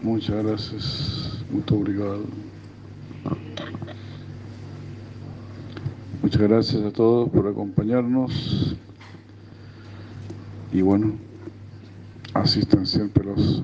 [0.02, 2.24] Muchas gracias, muito obrigado.
[6.22, 8.76] Muchas gracias a todos por acompañarnos.
[10.72, 11.12] Y bueno,
[12.32, 13.62] asistan siempre los,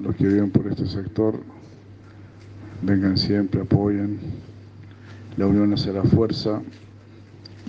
[0.00, 1.40] los que viven por este sector.
[2.82, 4.18] Vengan siempre, apoyen.
[5.38, 6.60] La unión hace la fuerza.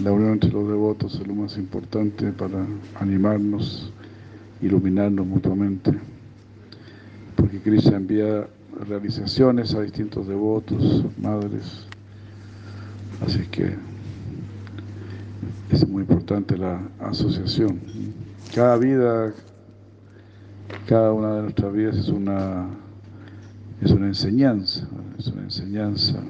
[0.03, 2.65] La unión entre los devotos es lo más importante para
[2.99, 3.93] animarnos,
[4.61, 6.08] iluminarnos mutuamente.
[7.39, 8.47] Porque Cristo envía
[8.87, 11.85] realizaciones a distintos devotos, madres.
[13.25, 13.75] Así que
[15.71, 17.79] es muy importante la asociación.
[18.53, 19.33] Cada vida,
[20.87, 22.67] cada una de nuestras vidas es una,
[23.81, 24.87] es una enseñanza,
[25.17, 26.21] es una enseñanza.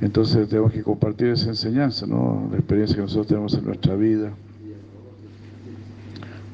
[0.00, 2.48] Entonces tenemos que compartir esa enseñanza, ¿no?
[2.50, 4.30] la experiencia que nosotros tenemos en nuestra vida.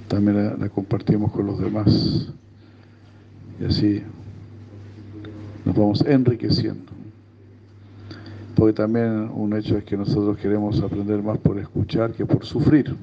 [0.09, 2.33] También la compartimos con los demás.
[3.63, 4.03] Y así
[5.65, 6.93] nos vamos enriqueciendo
[8.63, 12.95] porque también un hecho es que nosotros queremos aprender más por escuchar que por sufrir.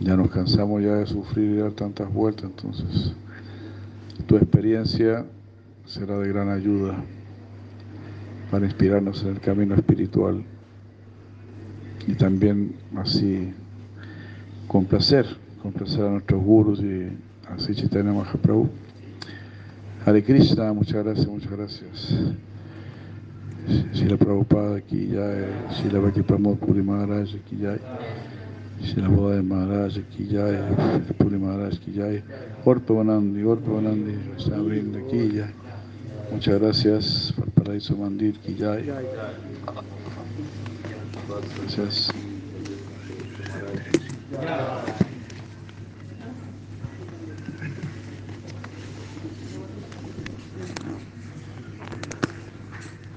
[0.00, 3.12] Ya nos cansamos ya de sufrir y dar tantas vueltas, entonces
[4.26, 5.26] tu experiencia
[5.84, 7.04] será de gran ayuda
[8.50, 10.42] para inspirarnos en el camino espiritual
[12.06, 13.52] y también así
[14.68, 15.26] complacer,
[15.60, 17.08] complacer a nuestros gurus y
[17.56, 18.68] Así Chaitanya Mahaprabhu.
[20.04, 22.14] Hare Krishna, muchas gracias, muchas gracias.
[23.92, 27.76] Shila Prabhupada aquí ya, eh, Shila Bhakti Pramod Puri Maharaj aquí ya,
[28.80, 30.46] Shila Boda de Maharaj aquí ya,
[31.18, 32.06] Puri Maharaj aquí ya,
[32.64, 35.52] Orto Banandi, Orto Banandi, están abriendo aquí ya.
[36.32, 38.78] Muchas gracias, por Paraíso Mandir aquí ya.
[41.60, 42.10] Gracias.